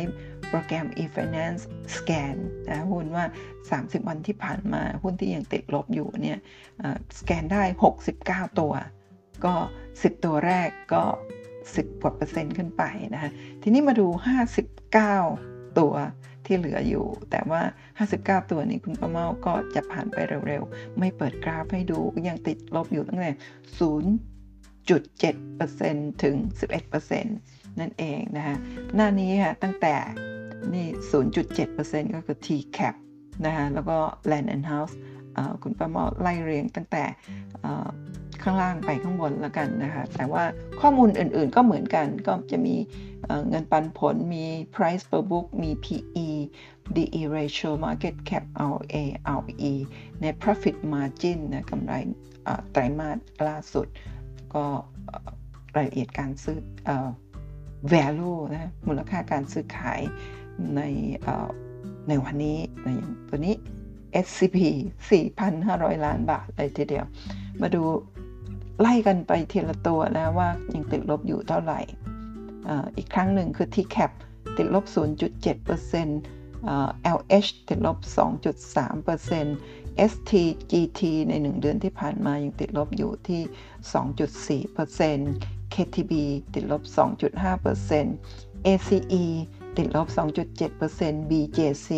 [0.48, 1.62] โปรแกรม e-finance
[1.94, 2.36] scan
[2.68, 3.24] นะหุ้นว่า
[3.66, 6.38] 30 วันที่ผ่านมาหุ้นที่ยังติดลบอยู่เนี่ย
[7.18, 7.62] สแกนได้
[8.10, 8.72] 69 ตัว
[9.44, 9.54] ก็
[9.90, 11.04] 10 ตัวแรกก็
[11.54, 12.82] 10กว่าเปอร์เซ็นต์ขึ้นไป
[13.14, 13.30] นะคะ
[13.62, 14.06] ทีนี้มาดู
[15.12, 15.94] 59 ตัว
[16.46, 17.62] ที่เหลืออยู่ แต่ว่า
[18.42, 20.16] 59 ตัวนี้คุณป้าเมาก็จะผ่านไป
[20.48, 21.98] เร็วๆ ไม่เปิดกราฟให้ดู
[22.28, 23.32] ยังติดลบอยู่ตั้งแต่
[24.92, 26.36] 0.7%ถึง
[27.00, 28.56] 11% นั่นเองนะคะ
[28.94, 29.94] หน้านี้ค่ะตั้งแต่
[30.74, 30.86] นี่
[31.50, 32.94] 0.7%ก็คือ TCAP
[33.46, 33.96] นะคะแล้วก็
[34.30, 34.94] Land and House
[35.62, 37.04] คุณป้ามาไล่เรียงตั้งแต่
[38.42, 40.44] ข้างล่างไปข้างบนแล้วกันนะคะ แต่ว่า
[40.80, 42.76] ข้อมูลอื่นๆก็เหมือนกัน ก็จะมี
[43.48, 44.44] เงินปันผล มี
[44.74, 46.28] price per book มี PE
[46.96, 48.96] DE ratio market cap ROA
[49.38, 49.72] ROE
[50.22, 51.92] net profit margin นะกำไร
[52.72, 53.18] ไตรมาส
[53.48, 53.86] ล่าสุด
[54.54, 54.64] ก็
[55.76, 56.58] รายละเอียดการซื้อ
[57.92, 60.00] value นะมูลค่าการซื้อขาย
[60.76, 60.80] ใน
[62.08, 63.54] ในวันนี้นะอย่างตัวนี้
[64.26, 64.58] SCP
[65.32, 67.06] 4,500 ล้านบาทเลยทีเดียว
[67.60, 67.82] มาดู
[68.80, 71.80] ไล่กันไปทีละตัวนะว่ายังติดลบอยู่เท่าไหร่
[72.96, 74.10] อีกครั้งหนึ่งคือ TCAP
[74.56, 77.98] ติดลบ 0.7% LH ติดลบ
[78.78, 83.42] 2.3% STGT ใน 1 เดือนที่ผ่านมายังติดลบอยู่ที่
[84.68, 86.12] 2.4% KTB
[86.54, 89.24] ติดลบ 2.5% ACE
[89.76, 91.88] ติดลบ 2.7% BJC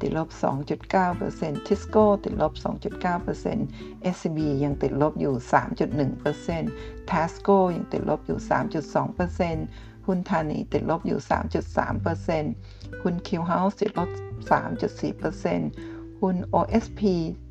[0.00, 14.10] ติดลบ 2.9% Tisco ติดลบ 2.9% SCB ยังติดลบอยู่ 3.1% Tasco ยังติดลบอยู่ 3.2%หุ้นธานีติดลบอยู่ 3.3%หุ้น Q House ติดลบ
[14.50, 17.00] 3.4%หุ้น OSP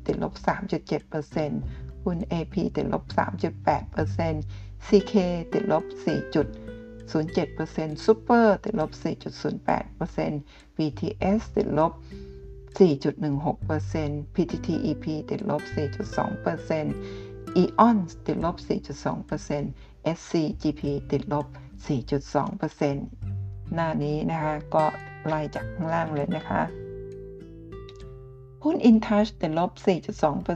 [0.06, 5.14] ติดลบ 3.7%หุ้น AP ติดลบ 3.8% CK
[5.52, 6.06] ติดลบ 4
[7.10, 11.92] 0.7% Super ติดลบ 4.08% BTS ติดลบ
[12.78, 21.46] 4.16% PTTEP ติดลบ 4.2% EON ติดลบ 4.2% SCGP ติดลบ
[21.86, 24.84] 4.2%หน้านี้นะคะ ก็
[25.26, 26.62] ไล่จากข้างล่างเลยนะคะ
[28.64, 29.70] หุ้น InTouch ติดลบ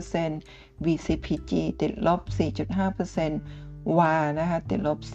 [0.01, 1.51] 4.2% VCPG
[1.81, 3.64] ติดลบ 4.5%
[3.97, 5.09] WA นะคะติดลบ 4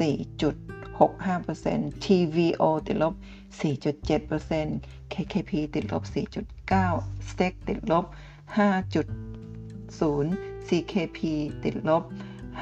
[1.01, 3.15] 65% TVO ติดลบ
[3.61, 6.03] 4.7% KKP ติดลบ
[6.75, 8.05] 4.9 Steak ติดลบ
[8.57, 11.19] 5.0 CKP
[11.65, 12.05] ติดลบ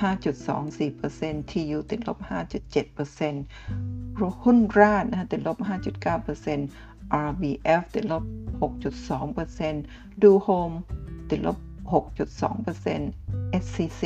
[0.00, 6.60] 5.24% TU ติดลบ 5.7%หุ้นราดนะคะติดลบ 5.9%
[7.26, 8.24] RBF ติดลบ
[8.60, 10.70] 6.2%ดูโฮม
[11.30, 11.58] ติดลบ
[11.92, 14.02] 6.2% SCC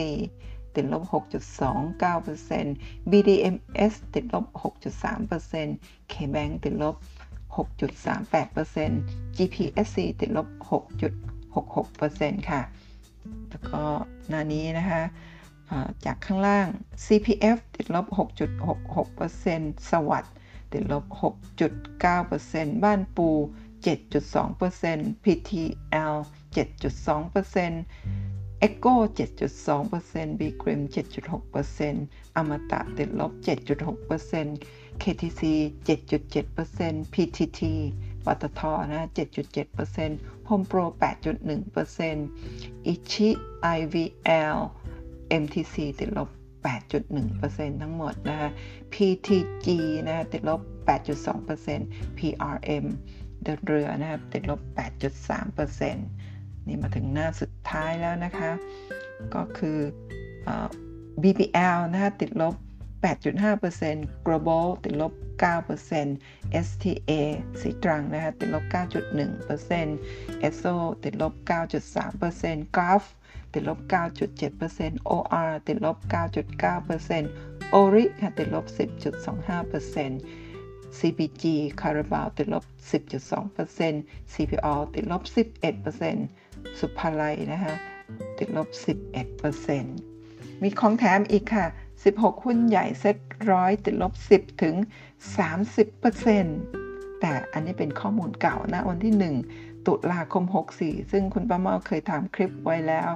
[0.74, 6.96] ติดลบ 6.29% BDMs ติดลบ 6.3% KBank ติดลบ
[7.56, 10.48] 6.38% GPSC ติดลบ
[11.54, 12.62] 6.66%ค่ะ
[13.50, 13.82] แล้วก็
[14.28, 15.02] หน้านี้นะคะ
[16.04, 16.66] จากข้างล่าง
[17.04, 20.34] CPF ติดลบ 6.66%สวัสด์
[20.72, 21.04] ติดลบ
[21.70, 23.28] 6.9%บ้านปู
[23.84, 26.14] 7.2% PTL
[26.54, 28.31] 7.2%
[28.66, 35.42] Echo 7.2% B Grim 7.6%อมตะติดลบ 7.6% KTC
[35.86, 37.60] 7.7% PTT
[38.24, 38.60] ปตท
[38.90, 43.28] นะ 7.7% Home Pro 8.1%อิชิ
[43.78, 44.58] IVL
[45.42, 46.28] MTC ติดลบ
[46.64, 48.50] 8.1%ทั้งหมดนะคะ
[48.92, 49.66] PTG
[50.06, 52.84] นะติดลบ 8.2% PRM
[53.42, 56.21] เดินเรือนะครับติดลบ 8.3%
[56.66, 58.50] นี่มาถึงหน้าสุดท้ายแล้วนะคะ
[59.34, 59.78] ก็คือ
[61.22, 62.54] BBL นะคะติดลบ
[63.02, 67.12] 8.5% Global ติดลบ 9% STA
[67.60, 73.04] สีตรังนะคะติดลบ 9.1% ESO ติดลบ 9.3% Gulf
[73.52, 80.41] ติดลบ 9.7% OR ติดลบ 9.9% ORI ค่ะติดลบ 10.25%
[80.98, 81.44] CPG
[81.80, 82.64] คาราบาวติดลบ
[83.44, 85.22] 10.2% CPO ติดลบ
[86.00, 87.74] 11%สุภาลัยนะคะ
[88.38, 88.68] ติดลบ
[89.46, 91.66] 11%มีของแถมอีกค่ะ
[92.04, 93.16] 16 หุ้นใหญ่เซ็ต
[93.50, 94.74] ร้อยติดลบ 10 ถึง
[95.98, 100.44] 30%แต่อันนี้เป็นข้อมูลเก่านะวันที่ 1 ตุลาคม
[100.78, 103.10] 64 ซึ่งคุณป้าเมาเคยทำคลิปไว้แล้ว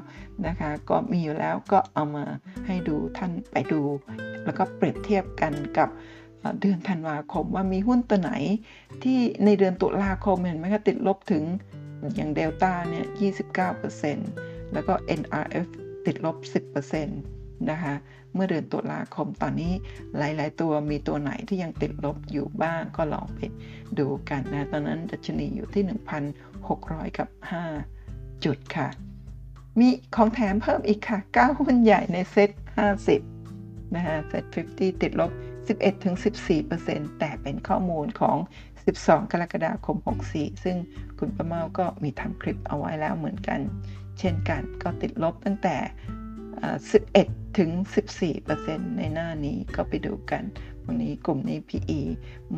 [0.46, 2.24] นะคะ ก็มีอยู่แล้วก็เอามา
[2.66, 3.82] ให้ดูท่านไปดู
[4.44, 5.88] แล้วก็เปรียบเทียบกันกับ
[6.60, 8.32] เดือนธันวาคมว่ามีหุ้นตัวไหน
[9.02, 11.44] ที่ในเดือนตุลาคมเห็นไหมคะติดลบถึง
[12.16, 13.06] อย่างเดลต้าเนี่ย
[13.88, 15.66] 29%แล้วก็ NRF
[16.06, 16.36] ติดลบ
[16.92, 17.94] 10%นะคะ
[18.34, 19.72] เมื่อเดือนตุลาคมตอนนี้
[20.18, 23.40] หลาย ๆ ตัวมีตัวไหนที่ยังติดลบอยู่บ้างก็ลองไป
[23.98, 25.84] ดูกันนะ ตอนนั้นดัชนีอยู่ที่
[26.50, 27.28] 1,600 กับ
[27.86, 28.88] 5 จุดค่ะ
[29.78, 32.50] มีของแถมเพิ่มอีกค่ะ 9 หุ้นใหญ่ในเซ็ต
[33.20, 34.44] 50 นะคะเซ็ต
[34.74, 35.30] 50 ติดลบ
[35.68, 38.36] 11-14%แต่เป็นข้อมูลของ
[38.86, 39.96] 12 กรกฎาคม
[40.30, 40.76] 64 ซึ่ง
[41.18, 43.60] คุณประเมาก็มีทำคลิปเอาไว้แล้วเหมือนกัน
[44.18, 45.76] เช่นกันก็ติดลบตั้งแต่
[47.06, 47.70] 11 ถึง
[48.34, 50.42] 14%ในหน้านี้ก็ไปดูกัน
[50.84, 52.00] วันนี้กลุ่มนี้ PE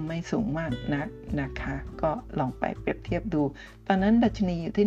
[0.07, 1.09] ไม่สูงมากนัก
[1.41, 3.43] นะคะ ก็ลองไปเปรียบเทียบดู
[3.87, 4.87] ตอนนั้นดัชนีอยู่ที่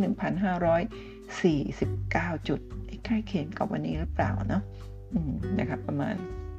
[2.34, 2.60] 1,549 จุด
[3.06, 4.64] ใกล้เคียงกับวันนี้หรือเปล่าเนาะ
[5.60, 6.16] นะครับประมาณ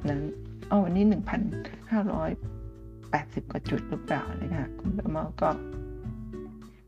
[0.09, 0.21] นั้น
[0.69, 5.49] อ๋อวันนี้ 1,580 กว่าจุดหรือเปล่านะคะคุณประมาก็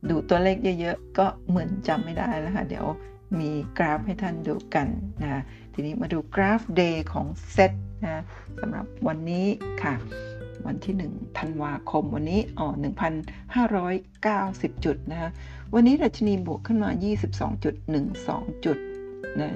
[0.10, 2.86] ดูตัวเลขเยอะๆ ก็เหมือนจำไม่ได้แล้วค่ะ เดี๋ยว
[3.40, 4.88] มีกราฟให้ท่านดูกัน
[5.22, 5.42] นะ
[5.74, 7.72] ทีนี้มาดูกราฟ Day ของเซต
[8.04, 8.24] นะ
[8.60, 9.46] สำหรับวันนี้
[9.84, 9.96] ค่ะ
[10.66, 12.68] วันที่ 1 ธันวาคมวันนี้อ๋อ
[13.58, 15.30] 1,590 จุดนะคะ
[15.74, 16.90] วันนี้ดัชนีบวกขึ้นมา
[17.58, 18.78] 22.12 จุด
[19.42, 19.52] นะ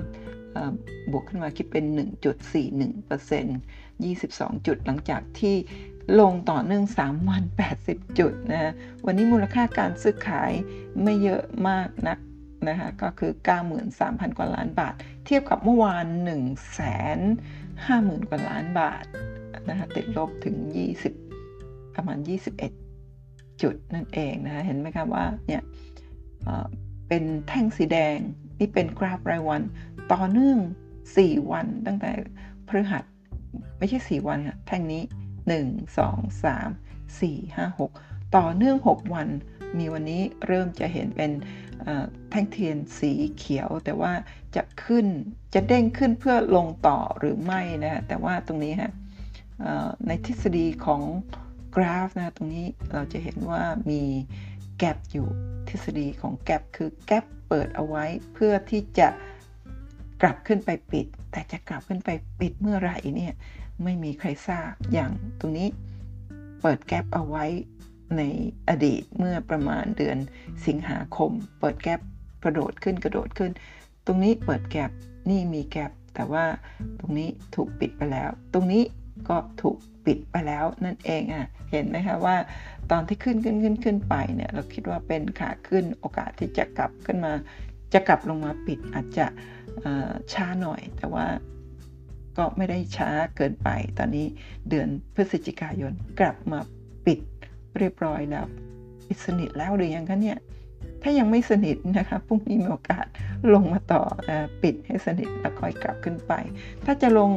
[1.11, 1.85] บวกขึ้นมาคิดเป็น
[2.45, 5.55] 1.41% 22 จุดหลังจากที่
[6.19, 7.43] ลงต่อเนื่อง 3 วัน
[7.81, 8.73] 80 จุดนะ
[9.05, 10.51] วันนี้มูลค่าการซื้อขาย
[11.03, 12.19] ไม่เยอะมากนัก
[12.67, 13.31] นะคะก็คือ
[13.85, 14.93] 93,000 กว่าล้านบาท
[15.25, 16.37] เทียบกับเมื่อวาน 1 5 0
[17.87, 19.05] 0 0 0 กว่าล้านบาท
[19.69, 20.55] นะคะติดลบถึง
[21.27, 22.17] 20 ประมาณ
[22.89, 25.61] 21 จุดนั่นเองนะคะเห็นไหมครับว่าเนี่ย
[27.07, 28.17] เป็นแท่งสีแดง
[28.59, 29.61] นี่เป็นกราฟรายวัน
[30.13, 30.57] ต่อเนื่อง
[31.05, 32.11] 4 วันตั้งแต่
[32.67, 33.03] พฤหัส
[33.77, 35.03] ไม่ใช่ 4 วันค่ะแท่งนี้
[35.49, 39.27] 1 2 3 4 5 6 ต่อเนื่อง 6 วัน
[39.77, 41.31] มีวันนี้เริ่มจะเห็นเป็น
[42.29, 44.13] แท่งเทียนสีเขียว แต่ว่า
[44.55, 45.05] จะขึ้น
[45.53, 48.91] จะเด้งขึ้นเพื่อลงต่อหรือไม่นะแต่ว่าตรงนี้ฮะ
[50.07, 51.01] ในทฤษฎีของ
[51.75, 54.01] กราฟนะตรงนี้เราจะเห็นว่ามี
[54.77, 55.27] แกลบอยู่
[55.69, 59.07] ทฤษฎีของแกลบคือแกลบ เปิดเอาไว้เพื่อที่จะ
[60.21, 63.33] กลับขึ้นไปปิด แต่จะกลับขึ้นไปปิดเมื่อไหร่เนี่ย
[63.83, 65.67] ไม่มีใครทราบอย่างตรงนี้
[66.61, 67.45] เปิดแกลบเอาไว้
[68.17, 68.21] ใน
[68.69, 70.17] อดีตเมื่อประมาณเดือน
[70.67, 71.99] สิงหาคม เปิดแกลบ
[72.43, 73.51] กระโดดขึ้นกระโดดขึ้น
[74.05, 74.91] ตรงนี้เปิดแกลบ
[75.29, 76.45] นี่มีแกลบแต่ว่า
[76.99, 78.83] ตรงนี้ถูกปิดไปแล้ว ตรงนี้
[79.29, 82.37] ก็ถูกปิดไปแล้วนั่นเองอะเห็นไหมคะว่า
[82.91, 87.33] ตอนที่ขึ้นขึ้นขึ้นขึ้นไปเนี่ยเราคิดว่าเป็นขาขึ้นโอกาสที่จะกลับขึ้นมา
[87.93, 89.27] จะกลับลงมาปิดอาจจะ
[90.33, 91.27] ช้าหน่อย แต่ว่า
[92.37, 94.27] ก็ไม่ได้ช้าเกินไป ตอนนี้
[94.69, 96.59] เดือนพฤศจิกายนกลับมา
[97.05, 97.19] ปิด
[97.77, 98.45] เรียบร้อยแล้ว
[99.07, 100.37] ปิดสนิทแล้วหรือยังคะเนี่ย
[101.01, 103.05] ถ้ายังไม่สนิทนะคะพรุ่งนี้มีโอกาส
[103.53, 104.01] ลงมาต่อ
[104.63, 106.33] ปิดให้สนิทแล้วค่อยกลับขึ้นไป
[106.85, 107.31] ถ้าจะลง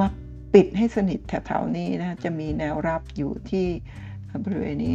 [0.00, 0.06] มา
[0.54, 3.66] ปิดให้สนิทแถวๆนี้นะจะมีแนวรับอยู่ที่
[4.44, 4.94] บริเวณนี้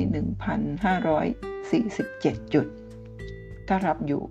[1.63, 2.67] 1,547 จุด
[3.67, 4.21] ถ้ารับอยู่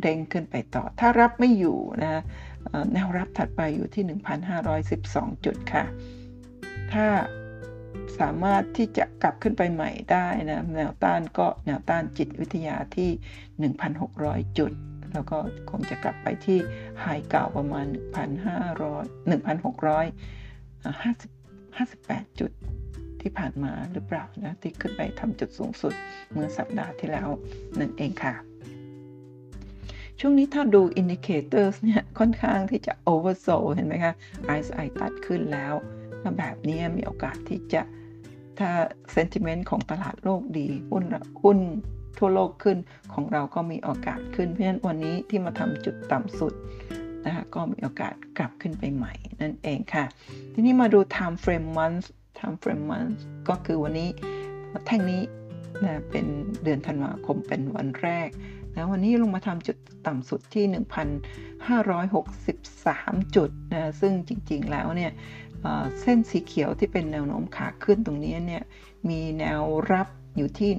[0.00, 2.22] เด้งขึ้นไปต่อ ถ้ารับไม่อยู่นะ
[2.92, 4.04] แนวรับถัดไปอยู่ที่
[4.74, 5.84] 1,512 จุดค่ะ
[6.92, 7.06] ถ้า
[8.20, 14.72] สามารถที่จะกลับขึ้นไปใหม่ได้นะแนวต้านก็แนวต้านจิตวิทยาที่ 1,600 จุด
[15.12, 15.38] แล้วก็
[15.70, 16.58] คงจะกลับไปที่
[17.00, 17.86] ไฮเก่าประมาณ
[18.74, 19.36] 1,500 1,600
[21.76, 22.50] 58จุด
[23.24, 25.94] ที่ผ่านมาหรือเปล่านะที่ขึ้นไปทำจุดสูงสุด
[26.32, 27.28] เมื่อสัปดาห์ที่แล้ว
[27.80, 28.34] นั่นเองค่ะ
[30.20, 34.14] ช่วงนี้ถ้าดู indicators เนี่ยค่อนข้างที่จะ oversold เห็นไหมคะ
[34.56, 35.74] RSI ตัดขึ้นแล้ว
[36.22, 37.82] ถ้าแบบนี้มีโอกาสที่จะ
[38.58, 38.70] ถ้า
[39.14, 41.04] sentiment ของตลาดโลกดีหุ้น
[41.42, 41.58] หุ้น
[42.18, 42.78] ทั่วโลกขึ้น
[43.12, 46.54] ของเราก็มีโอกาสขึ้น เพราะฉะนั้นวันนี้ที่มาทำจุดต่ำสุด
[47.24, 50.04] นะคะก็มีโอกาสกลับขึ้นไปใหม่นั่นเองค่ะ
[50.52, 52.06] ทีนี้มาดู time frame month
[52.38, 53.18] time frame month
[53.48, 54.08] ก็คือวันนี้
[54.86, 55.22] แท่งนี้
[55.84, 56.26] นะเป็น
[56.64, 58.28] เดือนธันวาคมเป็นวันแรก
[58.74, 59.76] นะวันนี้ลงมาทำจุด
[60.06, 60.76] ต่ำสุดที่ 1,563
[63.36, 65.12] จุดนะซึ่งจริงๆแล้วเนี่ย
[66.00, 68.62] เส้นสีเขียวที่เป็นแนวโน้มขาขึ้นตรงนี้เนี่ย
[69.10, 69.60] มีแนว
[69.92, 70.70] รับอยู่ที่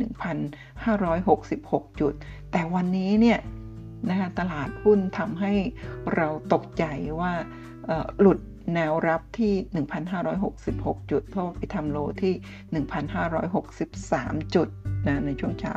[0.76, 2.14] 1,566 จุด
[2.52, 3.40] แต่วันนี้เนี่ย
[4.10, 5.54] นะคะตลาดหุ้นทำให้
[6.16, 6.84] เราตกใจ
[7.20, 7.32] ว่า
[8.20, 8.40] หลุด
[8.74, 9.54] แนวรับที่
[10.32, 12.34] 1,566 จุด เพราะไปทำโลที่
[13.64, 14.68] 1,563 จุด
[15.08, 15.76] นะในช่วงเช้า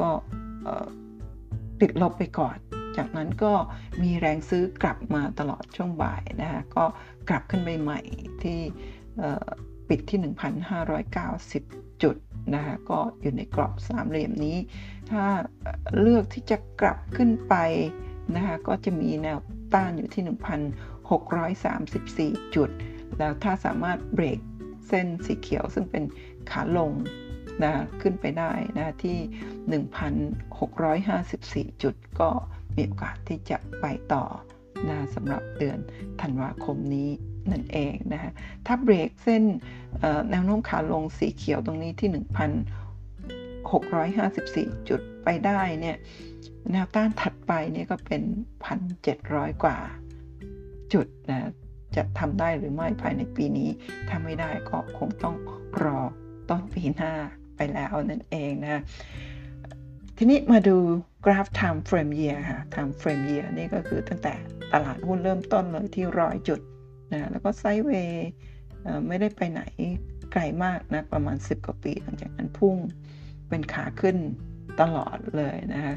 [0.00, 0.08] ก็
[1.80, 2.56] ติดลบไปก่อน
[2.96, 3.52] จากนั้นก็
[4.02, 6.84] มีแรงซื้อกลับมาตลอดช่วงบ่ายนะคะก็
[7.28, 8.00] กลับขึ้นไปใหม่
[8.42, 8.60] ที่
[9.88, 10.18] ปิดที่
[11.30, 12.16] 1,590 จุด
[12.54, 14.56] นะคะก็อยู่ในกรอบสามเหลี่ยมนี้
[15.10, 15.24] ถ้า
[16.00, 17.54] เลือกที่จะกลับขึ้นไป
[18.34, 19.38] นะคะก็จะมีแนว
[19.74, 20.22] ต้านอยู่ที่
[21.10, 22.70] 634 จุด
[23.18, 24.38] แล้วถ้าสามารถเบรก
[24.88, 26.04] เส้นสีเขียวซึ่งเป็น
[26.50, 26.92] ขาลง
[27.62, 29.18] นะขึ้นไปได้นะที่
[31.72, 32.30] 1,654 จุดก็
[32.76, 34.24] มีโอกาสที่จะไปต่อ
[34.88, 35.78] นะสำหรับเดือน
[36.20, 37.10] ธันวาคมนี้
[37.52, 38.32] นั่นเองนะฮะ
[38.66, 39.42] ถ้าเบรกเส้น
[40.30, 42.10] แนวโน้มขาลงสีเขียวตรงนี้ที่
[44.76, 45.96] 1,654 จุดไปได้เนี่ย
[46.72, 48.22] แนวต้านถัดไปเนี่ยก็เป็น
[48.92, 49.78] 1,700 กว่า
[50.94, 51.50] จุดนะ
[51.96, 53.68] จะทำได้หรือไม่ภายในปีนี้
[54.08, 55.36] ถ้าไม่ได้ก็คงต้อง
[55.82, 55.98] รอ
[56.48, 57.12] ต้นปีหน้า
[57.56, 58.82] ไปแล้วนั่นเองนะ
[60.16, 60.76] ทีนี้มาดู
[61.24, 64.34] กราฟ time frame year ค่ะ time frame year นี่ก็คือตั้งแต่
[64.72, 66.60] ตลาดหุ้นเริ่มต้นเลยที่ร้อยจุด
[67.12, 68.28] นะแล้วก็ไซด์เวย์
[69.06, 69.62] ไม่ได้ไปไหน
[70.32, 72.76] ไกลมากนะประมาณ 10 กว่าปีหลังจากนั้นพุ่ง
[73.48, 74.16] เป็นขาขึ้น
[74.80, 75.94] ตลอดเลยนะคะ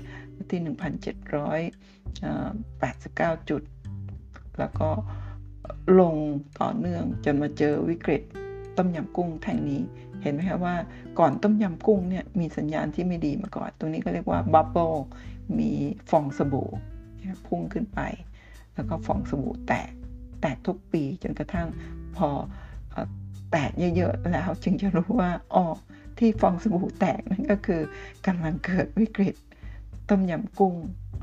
[0.50, 3.62] ที่ 1,789 จุด
[4.60, 4.90] แล้วก็
[6.00, 6.16] ลง
[6.60, 8.22] ต่อเนื่องจนมาเจอวิกฤต
[8.78, 9.82] ต้มยำกุ้งแท่งนี้
[10.22, 10.76] เห็นไหมคะว่า
[11.20, 14.92] ก่อนต้มยำกุ้งเนี่ยมีสัญญาณที่ไม่ดีมาก่อน ตรงนี้ก็เรียกว่าบับเบิล
[15.60, 15.72] มี
[16.10, 16.70] ฟองสบู่
[17.48, 18.00] พุ่งขึ้นไป
[18.74, 19.92] แล้วก็ฟองสบู่แตก
[20.42, 21.68] แตกทุกปีจนกระทั่ง
[22.16, 22.30] พอ
[23.52, 25.66] แตกเยอะๆแล้วจึงจะรู้ว่าอ๋อ
[26.18, 27.82] ที่ฟองสบู่แตกนั่นก็คือ
[28.28, 29.36] กำลังเกิดวิกฤต
[30.10, 30.76] ต้มยำกุ้ง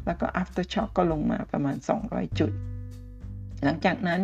[0.06, 1.76] แล้วก็ after shock ก็ลงมาประมาณ
[2.06, 2.52] 200 จุด
[3.64, 4.20] หลังจากนั้น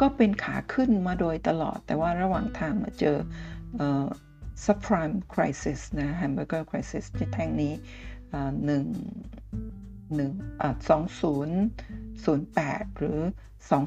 [0.00, 3.16] ก็เป็นขาขึ้นมาโดยตลอด แต่ว่าระหว่างทางมาเจอ
[4.64, 7.74] subprime crisis นะ hamburger crisis ที่แท่งนี้
[8.66, 8.84] หนึ่ง
[10.16, 10.32] หนึ่ง
[10.88, 11.56] สองศูนย์
[12.24, 13.18] ศูนย์แปดหรือ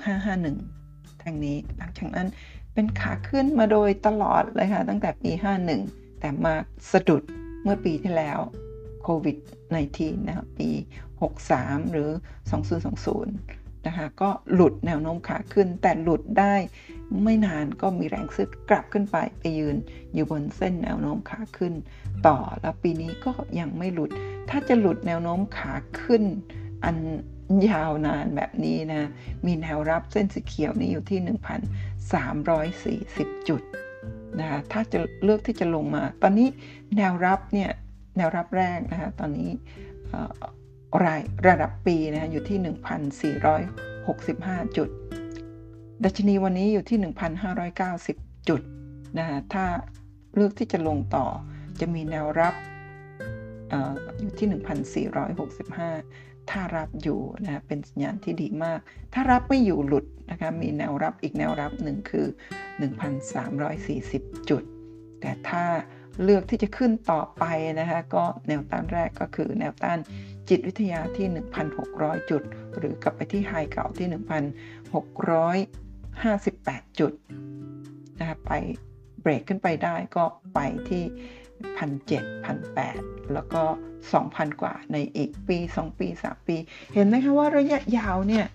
[0.05, 2.27] 2551แท่งนี้หลังจากนั้น
[2.73, 5.31] เป็นขาขึ้นมาโดยตลอดเลยค่ะ ตั้งแต่ปี
[5.75, 6.53] 51 แต่มา
[6.91, 7.23] สะดุด
[7.63, 8.39] เมื่อปีที่แล้ว
[9.03, 9.37] โควิด
[9.81, 10.69] -19 นะครับปี
[11.31, 12.09] 63 หรือ
[12.91, 16.55] 2020 นะคะก็หลุดแนวโน้มขาขึ้น แต่หลุดได้
[17.23, 19.75] ไม่นานก็มีแรงซื้อกลับขึ้นไปไปยืน
[20.13, 21.73] อยู่บนเส้นแนวโน้มขาขึ้น
[22.27, 24.09] ต่อแล้วปีนี้ก็ยังไม่หลุด
[24.49, 26.23] ถ้าจะหลุดแนวโน้มขาขึ้น
[26.85, 26.97] อัน
[27.69, 29.09] ยาวนานแบบนี้นะ
[29.45, 31.19] มีแนวรับเส้นสีเขียวนี้อยู่ที่
[33.33, 33.61] 1,340 จุด
[34.39, 36.47] นะคะถ้าจะเลือกที่จะลงมา ตอนนี้
[36.97, 37.71] แนวรับเนี่ย
[38.17, 39.49] แนวรับแรกนะคะตอนนี้
[41.03, 42.57] รายระดับปีนะอยู่ที่
[43.37, 44.89] 1,465 จุด
[46.03, 46.97] ดัชนีวันนี้อยู่ที่
[47.73, 48.61] 1,590 จุด
[49.17, 49.65] นะถ้า
[50.35, 51.25] เลือกที่จะลงต่อ
[51.79, 52.53] จะมีแนวรับ
[53.71, 53.73] อ
[54.19, 54.47] อยู่ที่
[55.13, 58.79] 1,465 ถ้ารับอยู่นะเป็นสัญญาณที่ดีมาก
[59.13, 62.27] ถ้ารับไม่อยู่หลุดนะคะมีแนวรับอีกแนวรับหนึ่งคือ
[63.17, 64.63] 1,340 จุด
[65.21, 65.65] แต่ถ้า
[66.23, 67.43] เลือกที่จะขึ้นต่อไป
[67.79, 69.99] นะคะก็แนวต้านแรกก็คือแนวต้าน
[70.49, 71.27] จิตวิทยาที่
[71.79, 72.41] 1,600 จุด
[72.77, 74.07] หรือกลับไปที่ไฮเก่าที่
[75.73, 77.13] 1,658 จุด
[78.19, 78.51] นะคะไป
[79.21, 80.23] เบรกขึ้นไปได้ก็
[80.53, 81.03] ไปที่
[81.77, 83.01] พันเจ็ดพันแปด
[83.33, 83.63] แล้วก็
[84.11, 86.55] 2,000 กว่าในอีกปี 2 ปี 3 ปี
[86.93, 88.45] เห็นไหมคะว่าระยะยาวเนี่ย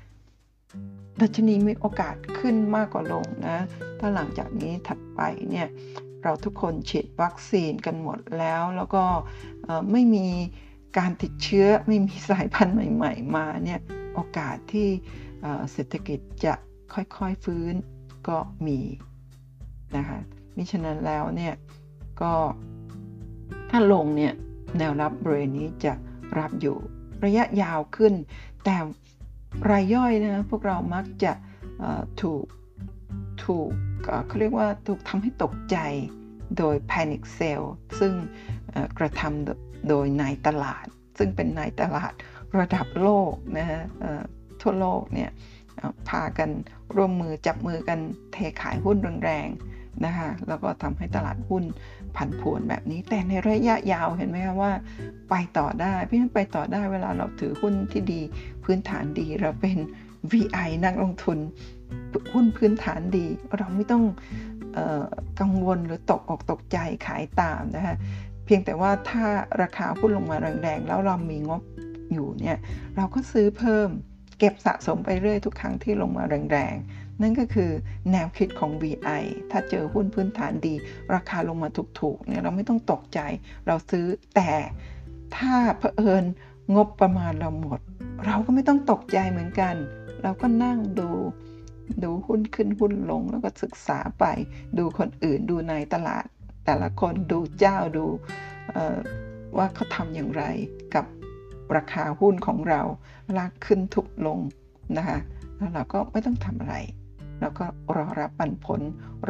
[1.21, 3.59] ดัชนีมีโอกาสขึ้นมากกว่าลงนะ
[4.01, 5.21] ถ้าหลังจากนี้ถัดไป
[5.51, 5.69] เนี่ย
[6.23, 9.05] เราทุกคนฉีดวัคซีนกันหมดแล้ว แล้วก็
[9.93, 10.27] ไม่มี
[10.99, 13.81] การติดเชื้อไม่มีสายพันธุ์ใหม่ ๆ มาเนี่ย
[14.15, 14.89] โอกาสที่
[15.73, 16.55] เศรษฐกิจจะ
[16.95, 17.75] ค่อยๆฟื้น
[18.29, 18.81] ก็มี
[19.97, 20.19] นะคะ
[20.57, 21.55] มิฉะนั้นแล้วเนี่ย
[22.21, 22.33] ก็
[23.71, 24.33] ถ้าลงเนี่ย
[24.79, 25.93] แนวรับบริเวณนี้จะ
[26.39, 26.77] รับอยู่
[27.25, 28.13] ระยะยาวขึ้น
[28.65, 28.77] แต่
[29.71, 31.33] รายย่อยนะพวกเรามักจะ
[32.23, 32.45] ถูก
[33.45, 33.71] ถูก
[34.27, 35.77] เขาเรียกว่าถูกทำให้ตกใจ
[36.59, 37.63] โดย panic sell
[37.99, 38.13] ซึ่ง
[38.99, 40.87] กระทำ โดยนายตลาด
[41.19, 42.13] ซึ่งเป็นนายตลาด
[42.59, 43.83] ระดับโลกนะฮะ
[44.63, 45.31] ทั่วโลกเนี่ย
[46.09, 46.51] พากัน
[46.97, 47.99] ร่วมมือจับมือกัน
[48.33, 51.65] เทขายหุ้นแรงๆนะคะแล้วก็ทำให้ตลาดหุ้น
[52.17, 54.73] ผันผวนแบบนี้ แต่ในระยะยาวเห็นไหมคะว่า
[55.31, 58.21] ไปต่อได้พี่นั้นไปต่อได้เวลาเราถือหุ้นที่ดี
[58.65, 59.79] พื้นฐานดีเราเป็น
[60.33, 61.39] VI นักลงทุน
[62.33, 63.27] หุ้นพื้นฐานดี
[63.59, 64.05] เราไม่ต้อง
[64.77, 65.05] ออ
[65.41, 67.97] กังวลหรือตกอกตกใจขายตามนะคะ
[68.53, 69.27] พียงแต่ว่าถ้า
[69.63, 71.63] ราคาหุ้นลงมาแรงๆ แล้วเรามีงบ
[72.13, 72.57] อยู่เนี่ย
[72.97, 73.89] เราก็ซื้อเพิ่ม
[74.39, 77.71] เก็บสะสมไปเรื่อยทุกครั้งที่ลงมาแรงๆ นั่นก็คือ
[78.13, 80.75] แนวคิดของ VI ถ้าเจอหุ้นพื้นฐานดี
[81.15, 81.69] ราคาลงมา
[82.01, 83.21] ถูกๆเนี่ยเราไม่ต้องตกใจ
[83.67, 84.51] เราซื้อแต่
[85.37, 86.25] ถ้าเผอิญ
[86.75, 87.81] งบประมาณเราหมด
[88.27, 89.75] เราก็ไม่ต้องตกใจเหมือนกัน
[90.23, 91.11] เราก็นั่งดู
[92.05, 94.25] ดูหุ้นขึ้นหุ้นลงแล้วก็ศึกษาไป
[94.79, 96.27] ดูคนอื่นดูในตลาด
[96.65, 98.07] แต่ละคนดูเจ้าดู
[99.57, 100.45] ว่าเขาทำอย่างไร
[100.95, 101.07] กับ
[101.77, 102.83] ราคาหุ้นของเรา
[103.37, 104.39] ลากขึ้นทุกลง
[104.97, 105.19] นะคะ
[105.57, 106.77] แล้วเราก็ไม่ต้องทำอะไร
[107.41, 108.81] เราก็รอรับปันผล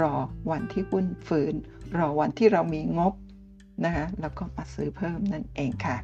[0.01, 0.12] รอ
[0.51, 1.55] วันที่หุ้นฟื้น
[1.99, 3.14] รอวันที่เรามีงบ
[3.85, 5.97] นะคะแล้วก็มาซื้อเพิ่มนั่นเองค่ะ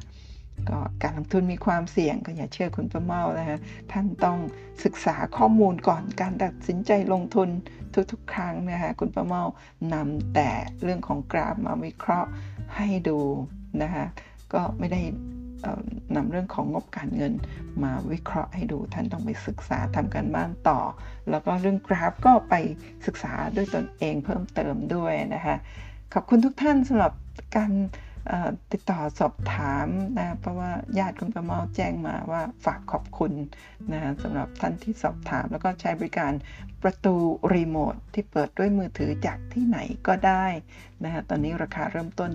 [0.69, 3.57] ก็การลงทุนมีความเสี่ยงก็อย่าเชื่อคุณประเมานะคะ
[3.91, 4.37] ท่านต้อง
[4.83, 7.49] ศึกษาข้อมูลก่อนการตัดสินใจลงทุน
[8.11, 9.43] ทุกๆ ครั้งนะคะคุณประเมา
[9.93, 10.49] นำแต่
[10.83, 12.29] เรื่องของกราฟมาวิเคราะห์
[12.75, 13.19] ให้ดู
[13.81, 14.05] นะคะ
[14.53, 15.01] ก็ไม่ได้
[16.15, 17.33] นำเรื่องของงบการเงิน
[17.83, 20.79] มาวิเคราะห์ให้ดู ท่านต้องไปศึกษาทำการบ้านต่อ
[21.29, 22.55] แล้วก็เรื่องกราฟก็ไป
[23.05, 25.55] ศึกษาด้วยตนเองเพิ่มเติมด้วยนะคะ
[26.13, 27.13] ขอบคุณทุกท่านสำหรับ
[27.55, 27.71] การ
[28.71, 29.87] ติดต่อสอบถาม
[30.19, 33.33] นะเพราะว่าญาติคุณประเมาแจ้งมาว่าฝากขอบคุณ
[33.91, 36.31] นะสำหรับท่านที่สอบถาม แล้วก็ใช้บริการ
[36.83, 37.15] ประตู
[37.53, 40.45] รีโมทที่เปิดด้วยมือถือจากที่ไหนก็ได้
[41.03, 42.29] นะฮะตอนนี้ราคาเริ่มต้น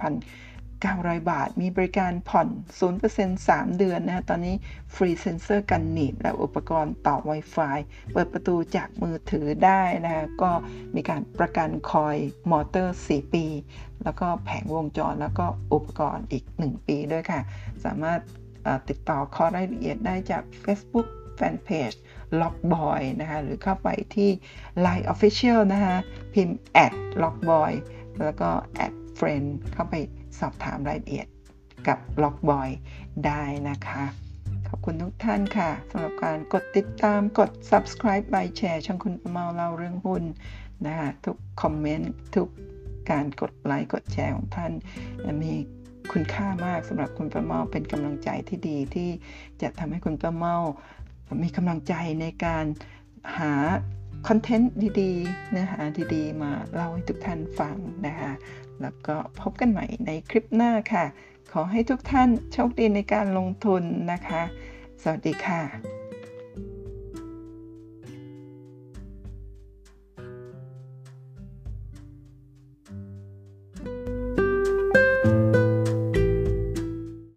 [0.00, 2.48] 15,000 900 บาท มีบริการผ่อน
[2.96, 4.56] 0% 3 เดือนนะตอนนี้
[4.94, 7.78] ฟรีเซนเซอร์กันหนีบ และอุปกรณ์ต่อ Wi-Fi
[8.12, 10.52] เปิดประตูจากมือถือได้นะก็
[10.94, 12.16] มีการประกันคอย
[12.50, 13.46] มอเตอร์ 4 ปี
[14.02, 17.40] แล้วก็แผงวงจร แล้วก็อุปกรณ์อีก 1 ปีด้วยค่ะ
[17.84, 18.20] สามารถ
[18.88, 21.08] ติดต่อข้อรายละเอียดได้จาก Facebook
[21.38, 21.96] Fanpage
[22.40, 24.30] Lockboy นะคะหรือเข้าไปที่
[24.84, 25.96] Line Official นะคะ
[26.32, 26.58] พิมพ์
[27.22, 27.72] @lockboy
[28.20, 28.48] แล้วก็
[29.18, 29.94] @friend เข้าไป
[30.40, 31.26] สอบถามรายละเอียด
[31.88, 32.68] กับล็อกบอย
[33.26, 34.04] ได้นะคะ
[34.68, 40.22] ขอบคุณทุกท่านค่ะสำหรับการกดติดตามกด subscribe ไปแชร์ช่องคุณประเมาเล่าเรื่องหุ้น
[40.86, 42.48] นะคะทุกคอมเมนต์ทุก
[43.10, 44.72] การกดไลค์กดแชร์ของท่าน
[45.42, 45.52] มี
[46.12, 49.10] คุณค่ามากสำหรับคุณประเมาเป็นกำลังใจที่ดีที่
[49.62, 50.56] จะทำให้คุณประเมา
[51.42, 52.64] มีกำลังใจในการ
[53.38, 53.52] หา
[54.28, 55.80] คอนเทนต์ดีๆเนื้อหา
[56.14, 57.76] ดีๆ มาเล่าให้ทุกท่านฟัง
[58.06, 58.32] นะคะ
[58.82, 61.04] แล้วก็พบกันใหม่ในคลิปหน้าค่ะ
[61.52, 64.42] ขอให้ทุกท่านโชคดีในการลงทุนนะคะ
[65.02, 66.05] สวัสดีค่ะ